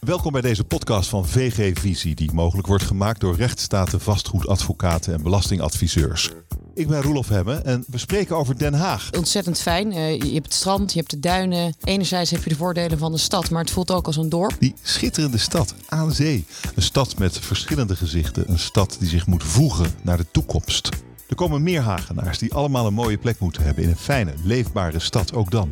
Welkom 0.00 0.32
bij 0.32 0.40
deze 0.40 0.64
podcast 0.64 1.08
van 1.08 1.26
VG 1.26 1.78
Visie, 1.78 2.14
die 2.14 2.32
mogelijk 2.32 2.66
wordt 2.66 2.84
gemaakt 2.84 3.20
door 3.20 3.36
rechtsstaten, 3.36 4.00
vastgoedadvocaten 4.00 5.14
en 5.14 5.22
belastingadviseurs. 5.22 6.30
Ik 6.74 6.88
ben 6.88 7.02
Roelof 7.02 7.28
Hemme 7.28 7.54
en 7.54 7.84
we 7.86 7.98
spreken 7.98 8.36
over 8.36 8.58
Den 8.58 8.74
Haag. 8.74 9.10
Ontzettend 9.16 9.60
fijn. 9.60 9.92
Eh, 9.92 10.18
je 10.18 10.32
hebt 10.32 10.44
het 10.44 10.54
strand, 10.54 10.92
je 10.92 10.98
hebt 10.98 11.10
de 11.10 11.20
duinen. 11.20 11.74
Enerzijds 11.84 12.30
heb 12.30 12.42
je 12.42 12.48
de 12.48 12.56
voordelen 12.56 12.98
van 12.98 13.12
de 13.12 13.18
stad, 13.18 13.50
maar 13.50 13.60
het 13.60 13.70
voelt 13.70 13.90
ook 13.90 14.06
als 14.06 14.16
een 14.16 14.28
dorp. 14.28 14.56
Die 14.58 14.74
schitterende 14.82 15.38
stad 15.38 15.74
aan 15.88 16.12
zee. 16.12 16.44
Een 16.74 16.82
stad 16.82 17.18
met 17.18 17.38
verschillende 17.38 17.96
gezichten. 17.96 18.50
Een 18.50 18.58
stad 18.58 18.96
die 18.98 19.08
zich 19.08 19.26
moet 19.26 19.44
voegen 19.44 19.90
naar 20.02 20.16
de 20.16 20.26
toekomst. 20.30 20.88
Er 21.28 21.36
komen 21.36 21.62
meer 21.62 21.80
Hagenaars 21.80 22.38
die 22.38 22.54
allemaal 22.54 22.86
een 22.86 22.94
mooie 22.94 23.18
plek 23.18 23.38
moeten 23.38 23.62
hebben 23.62 23.84
in 23.84 23.90
een 23.90 23.96
fijne, 23.96 24.34
leefbare 24.42 24.98
stad 24.98 25.32
ook 25.32 25.50
dan. 25.50 25.70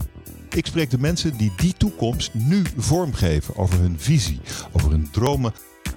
Ik 0.51 0.67
spreek 0.67 0.91
de 0.91 0.99
mensen 0.99 1.37
die 1.37 1.53
die 1.57 1.75
toekomst 1.77 2.35
nu 2.35 2.63
vormgeven 2.77 3.57
over 3.57 3.79
hun 3.79 3.97
visie, 3.99 4.41
over 4.73 4.91
hun 4.91 5.09
dromen, 5.11 5.53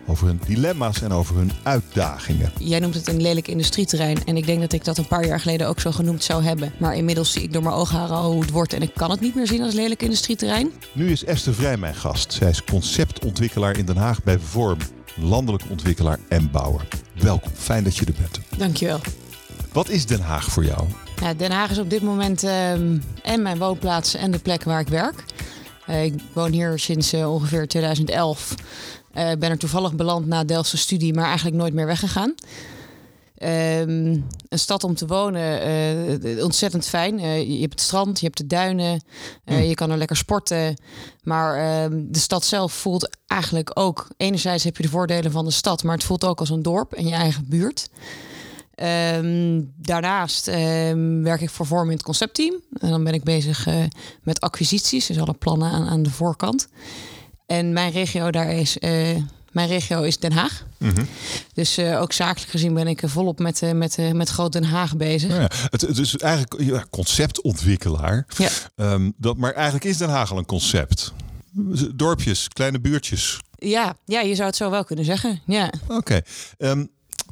over 0.07 0.27
hun 0.27 0.39
dilemma's 0.45 1.01
en 1.01 1.11
over 1.11 1.35
hun 1.35 1.51
uitdagingen. 1.63 2.51
Jij 2.59 2.79
noemt 2.79 2.93
het 2.93 3.07
een 3.07 3.21
lelijk 3.21 3.47
industrieterrein. 3.47 4.25
En 4.25 4.37
ik 4.37 4.45
denk 4.45 4.61
dat 4.61 4.73
ik 4.73 4.83
dat 4.83 4.97
een 4.97 5.07
paar 5.07 5.25
jaar 5.25 5.39
geleden 5.39 5.67
ook 5.67 5.79
zo 5.79 5.91
genoemd 5.91 6.23
zou 6.23 6.43
hebben. 6.43 6.73
Maar 6.79 6.95
inmiddels 6.95 7.31
zie 7.31 7.41
ik 7.41 7.53
door 7.53 7.63
mijn 7.63 7.75
oogharen 7.75 8.15
al 8.15 8.31
hoe 8.31 8.41
het 8.41 8.51
wordt. 8.51 8.73
En 8.73 8.81
ik 8.81 8.93
kan 8.93 9.11
het 9.11 9.19
niet 9.19 9.35
meer 9.35 9.47
zien 9.47 9.61
als 9.61 9.73
lelijk 9.73 10.01
industrieterrein. 10.01 10.71
Nu 10.93 11.11
is 11.11 11.23
Esther 11.23 11.53
Vrij 11.53 11.77
mijn 11.77 11.95
gast. 11.95 12.33
Zij 12.33 12.49
is 12.49 12.63
conceptontwikkelaar 12.63 13.77
in 13.77 13.85
Den 13.85 13.97
Haag 13.97 14.23
bij 14.23 14.39
Vorm. 14.39 14.77
Landelijk 15.15 15.63
ontwikkelaar 15.69 16.19
en 16.29 16.51
bouwer. 16.51 16.87
Welkom, 17.13 17.51
fijn 17.53 17.83
dat 17.83 17.97
je 17.97 18.05
er 18.05 18.13
bent. 18.19 18.39
Dankjewel. 18.57 18.99
Wat 19.71 19.89
is 19.89 20.05
Den 20.05 20.21
Haag 20.21 20.45
voor 20.45 20.65
jou? 20.65 20.87
Den 21.37 21.51
Haag 21.51 21.71
is 21.71 21.79
op 21.79 21.89
dit 21.89 22.01
moment 22.01 22.43
ehm, 22.43 22.97
en 23.23 23.41
mijn 23.41 23.57
woonplaats 23.57 24.13
en 24.15 24.31
de 24.31 24.39
plek 24.39 24.63
waar 24.63 24.79
ik 24.79 24.87
werk. 24.87 25.23
Uh, 25.89 26.03
ik 26.03 26.13
woon 26.33 26.51
hier 26.51 26.79
sinds 26.79 27.13
uh, 27.13 27.33
ongeveer 27.33 27.67
2011. 27.67 28.55
Uh, 29.15 29.31
ben 29.39 29.49
er 29.49 29.57
toevallig 29.57 29.93
beland 29.93 30.27
na 30.27 30.43
Delftse 30.43 30.77
studie, 30.77 31.13
maar 31.13 31.25
eigenlijk 31.25 31.55
nooit 31.55 31.73
meer 31.73 31.85
weggegaan. 31.85 32.33
Um, 33.43 34.25
een 34.49 34.59
stad 34.59 34.83
om 34.83 34.95
te 34.95 35.07
wonen, 35.07 35.67
uh, 36.25 36.43
ontzettend 36.43 36.87
fijn. 36.87 37.19
Uh, 37.19 37.41
je 37.41 37.59
hebt 37.59 37.71
het 37.71 37.81
strand, 37.81 38.19
je 38.19 38.25
hebt 38.25 38.37
de 38.37 38.47
duinen, 38.47 39.03
uh, 39.45 39.67
je 39.67 39.75
kan 39.75 39.91
er 39.91 39.97
lekker 39.97 40.17
sporten. 40.17 40.75
Maar 41.23 41.55
ehm, 41.55 42.03
de 42.07 42.19
stad 42.19 42.45
zelf 42.45 42.73
voelt 42.73 43.17
eigenlijk 43.27 43.71
ook... 43.73 44.07
Enerzijds 44.17 44.63
heb 44.63 44.77
je 44.77 44.83
de 44.83 44.89
voordelen 44.89 45.31
van 45.31 45.45
de 45.45 45.51
stad, 45.51 45.83
maar 45.83 45.95
het 45.95 46.03
voelt 46.03 46.25
ook 46.25 46.39
als 46.39 46.49
een 46.49 46.61
dorp 46.61 46.93
en 46.93 47.07
je 47.07 47.13
eigen 47.13 47.45
buurt. 47.49 47.89
Um, 48.83 49.73
daarnaast 49.77 50.47
um, 50.47 51.23
werk 51.23 51.41
ik 51.41 51.49
voor 51.49 51.65
Vorm 51.65 51.85
in 51.85 51.93
het 51.93 52.03
conceptteam. 52.03 52.55
En 52.79 52.89
dan 52.89 53.03
ben 53.03 53.13
ik 53.13 53.23
bezig 53.23 53.67
uh, 53.67 53.83
met 54.23 54.39
acquisities, 54.39 55.05
dus 55.05 55.19
alle 55.19 55.33
plannen 55.33 55.71
aan, 55.71 55.87
aan, 55.87 56.03
de 56.03 56.09
voorkant. 56.09 56.67
En 57.45 57.73
mijn 57.73 57.91
regio 57.91 58.31
daar 58.31 58.51
is, 58.51 58.77
uh, 58.79 58.91
mijn 59.51 59.67
regio 59.67 60.01
is 60.01 60.17
Den 60.17 60.31
Haag. 60.31 60.65
Mm 60.77 60.89
-hmm. 60.89 61.07
Dus 61.53 61.77
uh, 61.77 62.01
ook 62.01 62.13
zakelijk 62.13 62.51
gezien 62.51 62.73
ben 62.73 62.87
ik 62.87 63.01
volop 63.03 63.39
met, 63.39 63.61
met, 63.73 63.97
met 64.13 64.29
Groot 64.29 64.53
Den 64.53 64.63
Haag 64.63 64.95
bezig. 64.95 65.35
Ja, 65.35 65.49
het, 65.69 65.81
het 65.81 65.97
is 65.97 66.17
eigenlijk 66.17 66.63
ja, 66.63 66.85
conceptontwikkelaar. 66.89 68.25
Ja. 68.37 68.49
Um, 68.75 69.13
dat, 69.17 69.37
maar 69.37 69.53
eigenlijk 69.53 69.85
is 69.85 69.97
Den 69.97 70.09
Haag 70.09 70.31
al 70.31 70.37
een 70.37 70.45
concept. 70.45 71.13
Dorpjes, 71.95 72.47
kleine 72.47 72.79
buurtjes. 72.79 73.39
Ja, 73.57 73.95
ja, 74.05 74.19
je 74.21 74.35
zou 74.35 74.47
het 74.47 74.57
zo 74.57 74.69
wel 74.69 74.83
kunnen 74.83 75.05
zeggen. 75.05 75.41
Ja. 75.45 75.73
Oké. 75.87 75.95
Okay. 75.95 76.23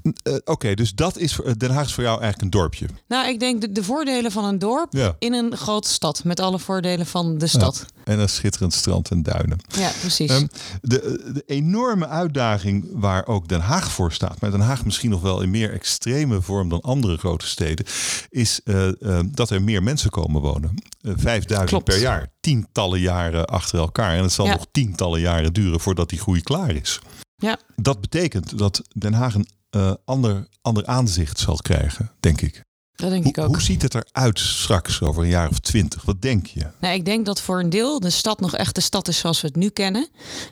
Um, 0.04 0.14
uh, 0.24 0.34
Oké, 0.34 0.52
okay, 0.52 0.76
dus 0.76 0.94
dat 0.94 1.18
is 1.18 1.36
voor, 1.36 1.58
Den 1.58 1.72
Haag 1.72 1.86
is 1.86 1.94
voor 1.94 2.04
jou 2.04 2.22
eigenlijk 2.22 2.42
een 2.42 2.60
dorpje. 2.60 2.86
Nou, 3.08 3.28
ik 3.28 3.40
denk 3.40 3.62
de, 3.62 3.72
de 3.72 3.84
voordelen 3.84 4.32
van 4.32 4.46
een 4.46 4.60
dorp 4.60 4.94
ja. 4.94 5.16
in 5.20 5.34
een 5.34 5.58
grote 5.58 5.90
stad. 5.90 6.24
Met 6.24 6.40
alle 6.40 6.60
voordelen 6.60 7.06
van 7.06 7.38
de 7.38 7.48
stad. 7.48 7.86
Ja. 7.88 8.14
En 8.14 8.20
een 8.20 8.30
schitterend 8.30 8.74
strand 8.74 9.10
en 9.10 9.24
duinen. 9.24 9.60
Ja, 9.68 9.92
precies. 10.00 10.32
Um, 10.32 10.50
de, 10.82 11.32
de 11.34 11.44
enorme 11.46 12.08
uitdaging 12.08 12.88
waar 12.94 13.28
ook 13.28 13.48
Den 13.48 13.62
Haag 13.62 13.92
voor 13.92 14.12
staat, 14.12 14.42
maar 14.42 14.52
Den 14.52 14.60
Haag 14.60 14.86
misschien 14.86 15.10
nog 15.10 15.22
wel 15.22 15.42
in 15.42 15.50
meer 15.50 15.74
extreme 15.74 16.42
vorm 16.42 16.70
dan 16.70 16.82
andere 16.82 17.18
grote 17.18 17.48
steden, 17.48 17.86
is 18.30 18.62
uh, 18.64 18.88
uh, 19.00 19.20
dat 19.26 19.50
er 19.50 19.62
meer 19.62 19.84
mensen 19.84 20.10
komen 20.10 20.42
wonen. 20.42 20.84
Uh, 21.02 21.14
5000 21.18 21.84
per 21.84 22.00
jaar. 22.00 22.28
Tientallen 22.40 23.00
jaren 23.00 23.46
achter 23.46 23.80
elkaar. 23.80 24.16
En 24.16 24.24
het 24.24 24.32
zal 24.32 24.46
ja. 24.46 24.52
nog 24.52 24.66
tientallen 24.72 25.20
jaren 25.20 25.54
duren 25.54 25.80
voordat 25.80 26.10
die 26.10 26.20
groei 26.20 26.42
klaar 26.42 26.76
is. 26.76 27.00
Ja. 27.36 27.58
Dat 27.76 28.02
betekent 28.02 28.58
dat 28.58 28.82
Den 28.94 29.14
Haag 29.14 29.36
een 29.36 29.48
uh, 29.76 29.94
ander, 30.06 30.48
ander 30.62 30.86
aanzicht 30.86 31.40
zal 31.40 31.56
krijgen, 31.56 32.12
denk 32.20 32.42
ik. 32.42 32.68
Dat 32.96 33.10
denk 33.10 33.24
hoe, 33.24 33.32
ik 33.32 33.38
ook. 33.38 33.48
Hoe 33.48 33.62
ziet 33.62 33.82
het 33.82 33.96
eruit 33.96 34.40
straks 34.40 35.02
over 35.02 35.24
een 35.24 35.30
jaar 35.30 35.50
of 35.50 35.60
twintig? 35.60 36.04
Wat 36.04 36.22
denk 36.22 36.46
je? 36.46 36.68
Nou, 36.80 36.94
ik 36.94 37.06
denk 37.06 37.26
dat 37.26 37.42
voor 37.42 37.60
een 37.60 37.70
deel 37.70 38.00
de 38.00 38.10
stad 38.10 38.40
nog 38.40 38.56
echt 38.56 38.76
de 38.76 38.82
stad 38.82 39.08
is 39.08 39.18
zoals 39.18 39.42
we 39.42 39.48
het 39.48 39.56
nu 39.56 39.70
kennen. 39.70 40.08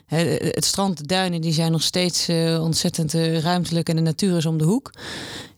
Het 0.06 0.64
strand, 0.64 0.98
de 0.98 1.06
duinen, 1.06 1.40
die 1.40 1.52
zijn 1.52 1.72
nog 1.72 1.82
steeds 1.82 2.28
uh, 2.28 2.62
ontzettend 2.62 3.14
uh, 3.14 3.38
ruimtelijk 3.38 3.88
en 3.88 3.96
de 3.96 4.02
natuur 4.02 4.36
is 4.36 4.46
om 4.46 4.58
de 4.58 4.64
hoek. 4.64 4.90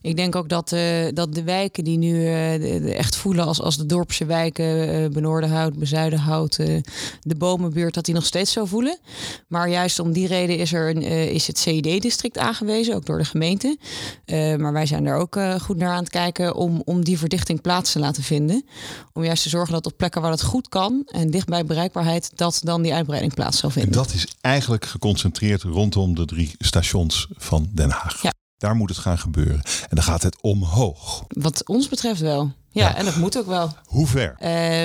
Ik 0.01 0.15
denk 0.15 0.35
ook 0.35 0.49
dat, 0.49 0.71
uh, 0.71 1.07
dat 1.13 1.33
de 1.33 1.43
wijken 1.43 1.83
die 1.83 1.97
nu 1.97 2.13
uh, 2.13 2.97
echt 2.97 3.15
voelen 3.15 3.45
als, 3.45 3.61
als 3.61 3.77
de 3.77 3.85
dorpse 3.85 4.25
wijken, 4.25 5.01
uh, 5.03 5.09
Benoordenhout, 5.09 5.77
Bezuidenhout, 5.77 6.55
de 7.21 7.35
Bomenbuurt, 7.37 7.93
dat 7.93 8.05
die 8.05 8.13
nog 8.13 8.25
steeds 8.25 8.51
zo 8.51 8.65
voelen. 8.65 8.99
Maar 9.47 9.69
juist 9.69 9.99
om 9.99 10.11
die 10.11 10.27
reden 10.27 10.57
is, 10.57 10.73
er 10.73 10.89
een, 10.89 11.01
is 11.31 11.47
het 11.47 11.57
CID-district 11.57 12.37
aangewezen, 12.37 12.95
ook 12.95 13.05
door 13.05 13.17
de 13.17 13.25
gemeente. 13.25 13.77
maar 14.57 14.73
wij 14.73 14.85
zijn 14.85 15.03
daar 15.03 15.17
ook 15.17 15.39
goed 15.61 15.77
naar 15.77 15.89
aan 15.89 16.03
het 16.03 16.09
kijken 16.09 16.55
om, 16.55 16.81
om 16.85 17.03
die 17.03 17.17
verdichting 17.17 17.61
plaats 17.61 17.91
te 17.91 17.99
laten 17.99 18.23
vinden. 18.23 18.65
Om 19.13 19.23
juist 19.23 19.43
te 19.43 19.49
zorgen 19.49 19.73
dat 19.73 19.85
op 19.85 19.97
plekken 19.97 20.21
waar 20.21 20.31
het 20.31 20.43
goed 20.43 20.69
kan 20.69 21.03
en 21.05 21.31
dicht 21.31 21.47
bij 21.47 21.65
bereikbaarheid, 21.65 22.31
dat 22.35 22.59
dan 22.63 22.81
die 22.81 22.93
uitbreiding 22.93 23.33
plaats 23.33 23.59
zal 23.59 23.69
vinden. 23.69 23.91
En 23.91 23.97
dat 23.97 24.13
is 24.13 24.27
eigenlijk 24.41 24.85
geconcentreerd 24.85 25.61
rondom 25.61 26.15
de 26.15 26.25
drie 26.25 26.55
stations 26.57 27.27
van 27.31 27.69
Den 27.73 27.89
Haag. 27.89 28.21
Ja. 28.21 28.31
Daar 28.61 28.75
moet 28.75 28.89
het 28.89 28.97
gaan 28.97 29.17
gebeuren. 29.17 29.61
En 29.63 29.95
dan 29.95 30.03
gaat 30.03 30.23
het 30.23 30.41
omhoog. 30.41 31.23
Wat 31.27 31.67
ons 31.67 31.89
betreft 31.89 32.19
wel. 32.19 32.51
Ja, 32.69 32.87
ja. 32.87 32.95
en 32.95 33.05
dat 33.05 33.15
moet 33.15 33.37
ook 33.37 33.45
wel. 33.45 33.73
Hoe 33.85 34.07
ver? 34.07 34.35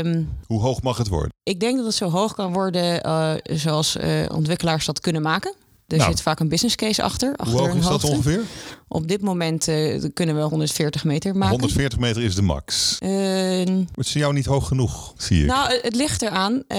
Um, 0.04 0.32
Hoe 0.47 0.60
hoog 0.60 0.82
mag 0.82 0.98
het 0.98 1.09
worden? 1.09 1.32
Ik 1.42 1.60
denk 1.60 1.76
dat 1.76 1.87
het 1.87 1.94
zo 1.94 2.10
hoog 2.10 2.34
kan 2.34 2.53
worden 2.53 3.06
uh, 3.06 3.32
zoals 3.44 3.97
uh, 3.97 4.26
ontwikkelaars 4.32 4.87
dat 4.87 5.00
kunnen 5.00 5.22
maken. 5.22 5.54
Er 5.87 5.97
nou. 5.97 6.11
zit 6.11 6.23
vaak 6.23 6.41
een 6.41 6.49
business 6.49 6.75
case 6.75 7.03
achter. 7.03 7.37
achter 7.37 7.59
Hoe 7.59 7.67
hoog 7.67 7.77
is 7.77 7.85
hoogte. 7.85 8.07
dat 8.07 8.17
ongeveer? 8.17 8.41
Op 8.89 9.09
dit 9.09 9.23
moment 9.23 9.69
uh, 9.69 10.05
kunnen 10.15 10.37
we 10.37 10.43
140 10.43 11.05
meter 11.05 11.37
maken. 11.37 11.51
140 11.51 11.99
meter 11.99 12.23
is 12.23 12.35
de 12.35 12.43
max. 12.43 12.97
Uh, 13.01 13.59
het 13.95 14.07
is 14.07 14.13
jou 14.13 14.33
niet 14.33 14.47
hoog 14.47 14.69
genoeg, 14.69 15.15
zie 15.17 15.41
ik. 15.41 15.47
Nou, 15.47 15.81
het 15.83 15.95
ligt 15.95 16.23
eraan 16.23 16.63
uh, 16.69 16.79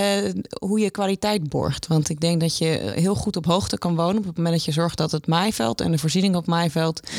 hoe 0.59 0.79
je 0.79 0.91
kwaliteit 0.91 1.49
borgt. 1.49 1.87
Want 1.87 2.09
ik 2.09 2.19
denk 2.19 2.41
dat 2.41 2.57
je 2.57 2.93
heel 2.95 3.15
goed 3.15 3.35
op 3.35 3.45
hoogte 3.45 3.77
kan 3.77 3.95
wonen... 3.95 4.17
op 4.17 4.25
het 4.25 4.37
moment 4.37 4.55
dat 4.55 4.65
je 4.65 4.71
zorgt 4.71 4.97
dat 4.97 5.11
het 5.11 5.27
maaiveld 5.27 5.81
en 5.81 5.91
de 5.91 5.97
voorziening 5.97 6.35
op 6.35 6.45
maaiveld... 6.45 7.09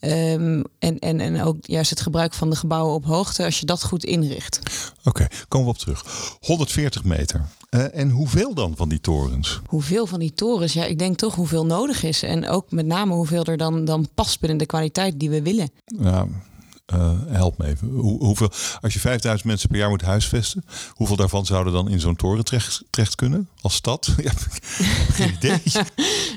Um, 0.00 0.64
en, 0.78 0.98
en, 0.98 1.20
en 1.20 1.42
ook 1.42 1.56
juist 1.60 1.90
het 1.90 2.00
gebruik 2.00 2.34
van 2.34 2.50
de 2.50 2.56
gebouwen 2.56 2.94
op 2.94 3.04
hoogte... 3.04 3.44
als 3.44 3.60
je 3.60 3.66
dat 3.66 3.84
goed 3.84 4.04
inricht. 4.04 4.60
Oké, 4.98 5.08
okay, 5.08 5.28
komen 5.48 5.66
we 5.66 5.72
op 5.72 5.78
terug. 5.78 6.04
140 6.40 7.04
meter. 7.04 7.48
Uh, 7.74 7.98
en 7.98 8.10
hoeveel 8.10 8.54
dan 8.54 8.76
van 8.76 8.88
die 8.88 9.00
torens? 9.00 9.60
Hoeveel 9.66 10.06
van 10.06 10.20
die 10.20 10.32
torens? 10.32 10.72
Ja, 10.72 10.84
ik 10.84 10.98
denk 10.98 11.16
toch 11.16 11.34
hoeveel 11.34 11.66
nodig 11.66 12.02
is. 12.02 12.22
En 12.22 12.48
ook 12.48 12.70
met 12.70 12.86
name 12.86 13.14
hoeveel 13.14 13.44
er 13.44 13.56
dan, 13.56 13.84
dan 13.84 14.08
past 14.14 14.40
binnen 14.40 14.58
de 14.58 14.66
kwaliteit 14.66 15.20
die 15.20 15.30
we 15.30 15.42
willen. 15.42 15.70
Ja, 15.84 16.26
uh, 16.92 17.10
help 17.26 17.58
me 17.58 17.66
even. 17.66 17.88
Hoe, 17.88 18.24
hoeveel, 18.24 18.50
als 18.80 18.92
je 18.92 19.00
5000 19.00 19.48
mensen 19.48 19.68
per 19.68 19.78
jaar 19.78 19.88
moet 19.88 20.02
huisvesten, 20.02 20.64
hoeveel 20.90 21.16
daarvan 21.16 21.46
zouden 21.46 21.72
dan 21.72 21.88
in 21.88 22.00
zo'n 22.00 22.16
toren 22.16 22.44
terecht, 22.44 22.82
terecht 22.90 23.14
kunnen 23.14 23.48
als 23.60 23.74
stad? 23.74 24.12
Ja, 24.22 24.32
geen 25.12 25.32
idee. 25.32 25.62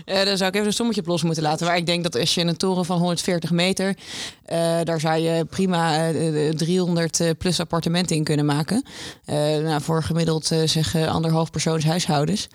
uh, 0.06 0.24
dan 0.26 0.38
zou 0.38 0.50
ik 0.50 0.56
even 0.56 0.68
een 0.68 0.74
sommetje 0.74 1.02
op 1.02 1.08
los 1.08 1.24
moeten 1.24 1.44
laten. 1.44 1.68
Maar 1.68 1.78
ik 1.78 1.86
denk 1.86 2.04
dat 2.04 2.16
als 2.16 2.34
je 2.34 2.42
een 2.42 2.58
toren 2.58 2.86
van 2.86 2.98
140 2.98 3.52
meter, 3.52 3.88
uh, 3.88 4.58
daar 4.84 5.00
zou 5.00 5.18
je 5.18 5.46
prima 5.46 6.12
300 6.52 7.34
plus 7.38 7.60
appartementen 7.60 8.16
in 8.16 8.24
kunnen 8.24 8.46
maken. 8.46 8.84
nou, 9.26 9.82
voor 9.82 10.04
gemiddeld 10.04 10.46
zeg 10.66 10.96
anderhalf 10.96 11.52
persoons 11.52 11.84
huishoudens. 11.84 12.48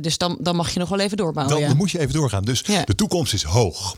dus 0.00 0.18
dan, 0.18 0.36
dan 0.40 0.56
mag 0.56 0.72
je 0.72 0.78
nog 0.78 0.88
wel 0.88 0.98
even 0.98 1.16
doorbouwen. 1.16 1.54
Dan, 1.54 1.62
ja. 1.62 1.68
dan 1.68 1.78
moet 1.78 1.90
je 1.90 1.98
even 1.98 2.14
doorgaan. 2.14 2.44
Dus 2.44 2.62
ja. 2.66 2.84
de 2.84 2.94
toekomst 2.94 3.32
is 3.32 3.42
hoog. 3.42 3.96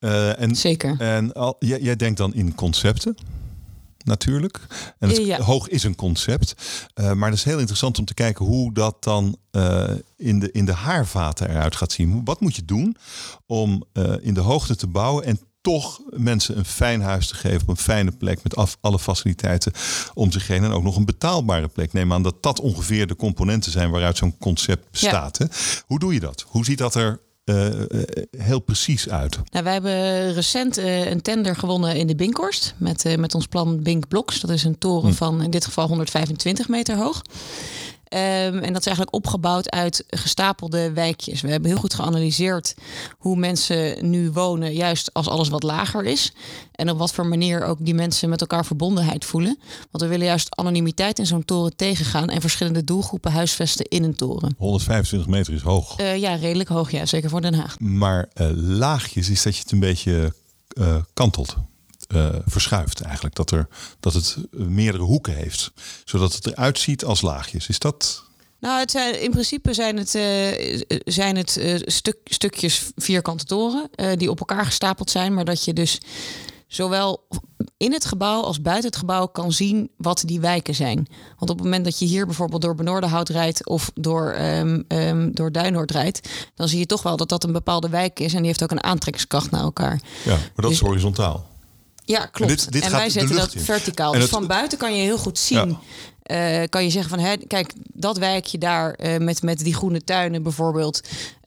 Uh, 0.00 0.40
en, 0.40 0.56
Zeker. 0.56 1.00
En 1.00 1.32
al, 1.32 1.56
jij, 1.58 1.80
jij, 1.80 1.96
denkt 1.96 2.18
dan 2.18 2.34
in 2.34 2.54
concepten, 2.54 3.16
natuurlijk. 4.04 4.60
En 4.98 5.08
het, 5.08 5.16
ja. 5.16 5.40
hoog 5.40 5.68
is 5.68 5.82
een 5.82 5.94
concept. 5.94 6.54
Uh, 6.94 7.12
maar 7.12 7.28
het 7.28 7.38
is 7.38 7.44
heel 7.44 7.58
interessant 7.58 7.98
om 7.98 8.04
te 8.04 8.14
kijken 8.14 8.44
hoe 8.44 8.72
dat 8.72 9.04
dan 9.04 9.36
uh, 9.52 9.90
in, 10.16 10.38
de, 10.38 10.52
in 10.52 10.64
de 10.64 10.72
haarvaten 10.72 11.50
eruit 11.50 11.76
gaat 11.76 11.92
zien. 11.92 12.24
Wat 12.24 12.40
moet 12.40 12.56
je 12.56 12.64
doen 12.64 12.96
om 13.46 13.84
in 14.20 14.34
de 14.34 14.40
hoogte 14.40 14.76
te 14.76 14.86
bouwen 14.86 15.24
en 15.24 15.40
toch 15.60 16.00
mensen 16.10 16.58
een 16.58 16.64
fijn 16.64 17.00
huis 17.00 17.26
te 17.26 17.34
geven 17.34 17.60
op 17.60 17.68
een 17.68 17.76
fijne 17.76 18.12
plek 18.12 18.42
met 18.42 18.56
af, 18.56 18.76
alle 18.80 18.98
faciliteiten 18.98 19.72
om 20.14 20.32
zich 20.32 20.46
heen 20.46 20.64
en 20.64 20.72
ook 20.72 20.82
nog 20.82 20.96
een 20.96 21.04
betaalbare 21.04 21.68
plek. 21.68 21.92
Neem 21.92 22.12
aan 22.12 22.22
dat 22.22 22.42
dat 22.42 22.60
ongeveer 22.60 23.06
de 23.06 23.16
componenten 23.16 23.72
zijn 23.72 23.90
waaruit 23.90 24.16
zo'n 24.16 24.38
concept 24.38 24.90
bestaat. 24.90 25.38
Ja. 25.38 25.44
Hè? 25.44 25.80
Hoe 25.86 25.98
doe 25.98 26.14
je 26.14 26.20
dat? 26.20 26.44
Hoe 26.48 26.64
ziet 26.64 26.78
dat 26.78 26.94
er 26.94 27.20
uh, 27.48 28.02
heel 28.38 28.60
precies 28.60 29.08
uit? 29.08 29.38
Nou, 29.50 29.64
wij 29.64 29.72
hebben 29.72 30.32
recent 30.32 30.78
uh, 30.78 31.10
een 31.10 31.22
tender 31.22 31.56
gewonnen 31.56 31.96
in 31.96 32.06
de 32.06 32.14
Binkhorst 32.14 32.74
met, 32.76 33.04
uh, 33.04 33.16
met 33.16 33.34
ons 33.34 33.46
plan 33.46 33.82
Bink 33.82 34.08
Blocks. 34.08 34.40
Dat 34.40 34.50
is 34.50 34.64
een 34.64 34.78
toren 34.78 35.10
hm. 35.10 35.16
van 35.16 35.42
in 35.42 35.50
dit 35.50 35.64
geval 35.64 35.86
125 35.88 36.68
meter 36.68 36.96
hoog. 36.96 37.22
Ehm, 38.08 38.58
en 38.58 38.72
dat 38.72 38.80
is 38.80 38.86
eigenlijk 38.86 39.14
opgebouwd 39.14 39.70
uit 39.70 40.04
gestapelde 40.06 40.92
wijkjes. 40.92 41.40
We 41.40 41.50
hebben 41.50 41.70
heel 41.70 41.78
goed 41.78 41.94
geanalyseerd 41.94 42.74
hoe 43.18 43.36
mensen 43.36 44.10
nu 44.10 44.30
wonen, 44.30 44.72
juist 44.72 45.14
als 45.14 45.28
alles 45.28 45.48
wat 45.48 45.62
lager 45.62 46.04
is. 46.04 46.32
En 46.72 46.90
op 46.90 46.98
wat 46.98 47.12
voor 47.12 47.26
manier 47.26 47.64
ook 47.64 47.78
die 47.80 47.94
mensen 47.94 48.28
met 48.28 48.40
elkaar 48.40 48.66
verbondenheid 48.66 49.24
voelen. 49.24 49.58
Want 49.90 50.04
we 50.04 50.10
willen 50.10 50.26
juist 50.26 50.56
anonimiteit 50.56 51.18
in 51.18 51.26
zo'n 51.26 51.44
toren 51.44 51.76
tegengaan 51.76 52.28
en 52.28 52.40
verschillende 52.40 52.84
doelgroepen 52.84 53.32
huisvesten 53.32 53.86
in 53.88 54.04
een 54.04 54.14
toren. 54.14 54.54
125 54.58 55.28
meter 55.28 55.54
is 55.54 55.62
hoog. 55.62 56.00
Uh, 56.00 56.16
ja, 56.16 56.34
redelijk 56.34 56.68
hoog, 56.68 56.90
ja, 56.90 57.06
zeker 57.06 57.30
voor 57.30 57.40
Den 57.40 57.54
Haag. 57.54 57.78
Maar 57.78 58.28
uh, 58.34 58.50
laagjes 58.54 59.28
is 59.28 59.42
dat 59.42 59.56
je 59.56 59.62
het 59.62 59.72
een 59.72 59.80
beetje 59.80 60.32
uh, 60.78 60.96
kantelt. 61.14 61.56
Uh, 62.14 62.28
verschuift 62.46 63.00
eigenlijk. 63.00 63.34
Dat, 63.34 63.50
er, 63.50 63.68
dat 64.00 64.14
het 64.14 64.36
meerdere 64.50 65.04
hoeken 65.04 65.34
heeft. 65.34 65.72
Zodat 66.04 66.34
het 66.34 66.46
eruit 66.46 66.78
ziet 66.78 67.04
als 67.04 67.20
laagjes. 67.20 67.68
Is 67.68 67.78
dat. 67.78 68.24
Nou, 68.60 68.80
het 68.80 68.90
zijn, 68.90 69.22
in 69.22 69.30
principe 69.30 69.74
zijn 69.74 69.96
het, 69.96 70.14
uh, 70.14 70.80
zijn 71.04 71.36
het 71.36 71.56
uh, 71.56 71.78
stuk, 71.84 72.16
stukjes 72.24 72.90
vierkante 72.96 73.44
toren 73.44 73.90
die 74.18 74.30
op 74.30 74.38
elkaar 74.38 74.64
gestapeld 74.64 75.10
zijn. 75.10 75.34
Maar 75.34 75.44
dat 75.44 75.64
je 75.64 75.72
dus 75.72 76.00
zowel 76.66 77.26
in 77.76 77.92
het 77.92 78.04
gebouw 78.04 78.42
als 78.42 78.60
buiten 78.60 78.86
het 78.86 78.98
gebouw 78.98 79.26
kan 79.26 79.52
zien 79.52 79.90
wat 79.96 80.22
die 80.26 80.40
wijken 80.40 80.74
zijn. 80.74 81.06
Want 81.38 81.50
op 81.50 81.56
het 81.56 81.64
moment 81.64 81.84
dat 81.84 81.98
je 81.98 82.04
hier 82.04 82.26
bijvoorbeeld 82.26 82.62
door 82.62 82.74
Benoordenhout 82.74 83.28
rijdt 83.28 83.66
of 83.66 83.90
door, 83.94 84.36
um, 84.38 84.84
um, 84.88 85.34
door 85.34 85.52
Duinoord 85.52 85.90
rijdt, 85.90 86.28
dan 86.54 86.68
zie 86.68 86.78
je 86.78 86.86
toch 86.86 87.02
wel 87.02 87.16
dat 87.16 87.28
dat 87.28 87.44
een 87.44 87.52
bepaalde 87.52 87.88
wijk 87.88 88.20
is 88.20 88.32
en 88.32 88.38
die 88.38 88.46
heeft 88.46 88.62
ook 88.62 88.70
een 88.70 88.82
aantrekkingskracht 88.82 89.50
naar 89.50 89.62
elkaar. 89.62 90.00
Ja, 90.24 90.30
maar 90.30 90.50
dat 90.54 90.64
dus, 90.64 90.72
is 90.72 90.80
horizontaal. 90.80 91.47
Ja, 92.08 92.26
klopt. 92.26 92.50
En, 92.50 92.56
dit, 92.56 92.72
dit 92.72 92.82
en 92.82 92.90
wij 92.90 93.10
zetten 93.10 93.36
dat 93.36 93.54
in. 93.54 93.60
verticaal. 93.60 94.14
En 94.14 94.20
dus 94.20 94.28
van 94.28 94.46
buiten 94.46 94.78
kan 94.78 94.96
je 94.96 95.02
heel 95.02 95.18
goed 95.18 95.38
zien. 95.38 95.78
Ja. 96.22 96.60
Uh, 96.60 96.66
kan 96.68 96.84
je 96.84 96.90
zeggen 96.90 97.10
van, 97.10 97.18
hè, 97.18 97.36
kijk, 97.36 97.72
dat 97.92 98.18
wijkje 98.18 98.58
daar 98.58 98.98
uh, 99.00 99.16
met, 99.16 99.42
met 99.42 99.58
die 99.58 99.74
groene 99.74 100.04
tuinen 100.04 100.42
bijvoorbeeld, 100.42 101.00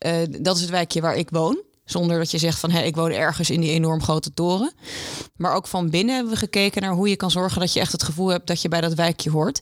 uh, 0.05 0.13
dat 0.39 0.55
is 0.55 0.61
het 0.61 0.71
wijkje 0.71 1.01
waar 1.01 1.15
ik 1.15 1.29
woon. 1.29 1.61
Zonder 1.85 2.17
dat 2.17 2.31
je 2.31 2.37
zegt 2.37 2.59
van 2.59 2.71
hé, 2.71 2.81
ik 2.81 2.95
woon 2.95 3.11
ergens 3.11 3.49
in 3.49 3.61
die 3.61 3.71
enorm 3.71 4.01
grote 4.03 4.33
toren. 4.33 4.73
Maar 5.35 5.55
ook 5.55 5.67
van 5.67 5.89
binnen 5.89 6.15
hebben 6.15 6.33
we 6.33 6.39
gekeken 6.39 6.81
naar 6.81 6.93
hoe 6.93 7.09
je 7.09 7.15
kan 7.15 7.31
zorgen 7.31 7.59
dat 7.59 7.73
je 7.73 7.79
echt 7.79 7.91
het 7.91 8.03
gevoel 8.03 8.27
hebt 8.27 8.47
dat 8.47 8.61
je 8.61 8.67
bij 8.67 8.81
dat 8.81 8.93
wijkje 8.93 9.29
hoort. 9.29 9.61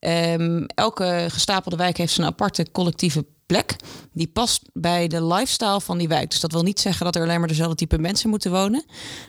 Um, 0.00 0.66
elke 0.66 1.26
gestapelde 1.28 1.76
wijk 1.76 1.96
heeft 1.96 2.12
zijn 2.12 2.26
aparte 2.26 2.66
collectieve 2.72 3.24
plek. 3.46 3.76
Die 4.12 4.26
past 4.26 4.62
bij 4.72 5.08
de 5.08 5.24
lifestyle 5.24 5.80
van 5.80 5.98
die 5.98 6.08
wijk. 6.08 6.30
Dus 6.30 6.40
dat 6.40 6.52
wil 6.52 6.62
niet 6.62 6.80
zeggen 6.80 7.04
dat 7.04 7.16
er 7.16 7.22
alleen 7.22 7.38
maar 7.38 7.48
dezelfde 7.48 7.76
type 7.76 7.98
mensen 7.98 8.30
moeten 8.30 8.50
wonen. 8.50 8.84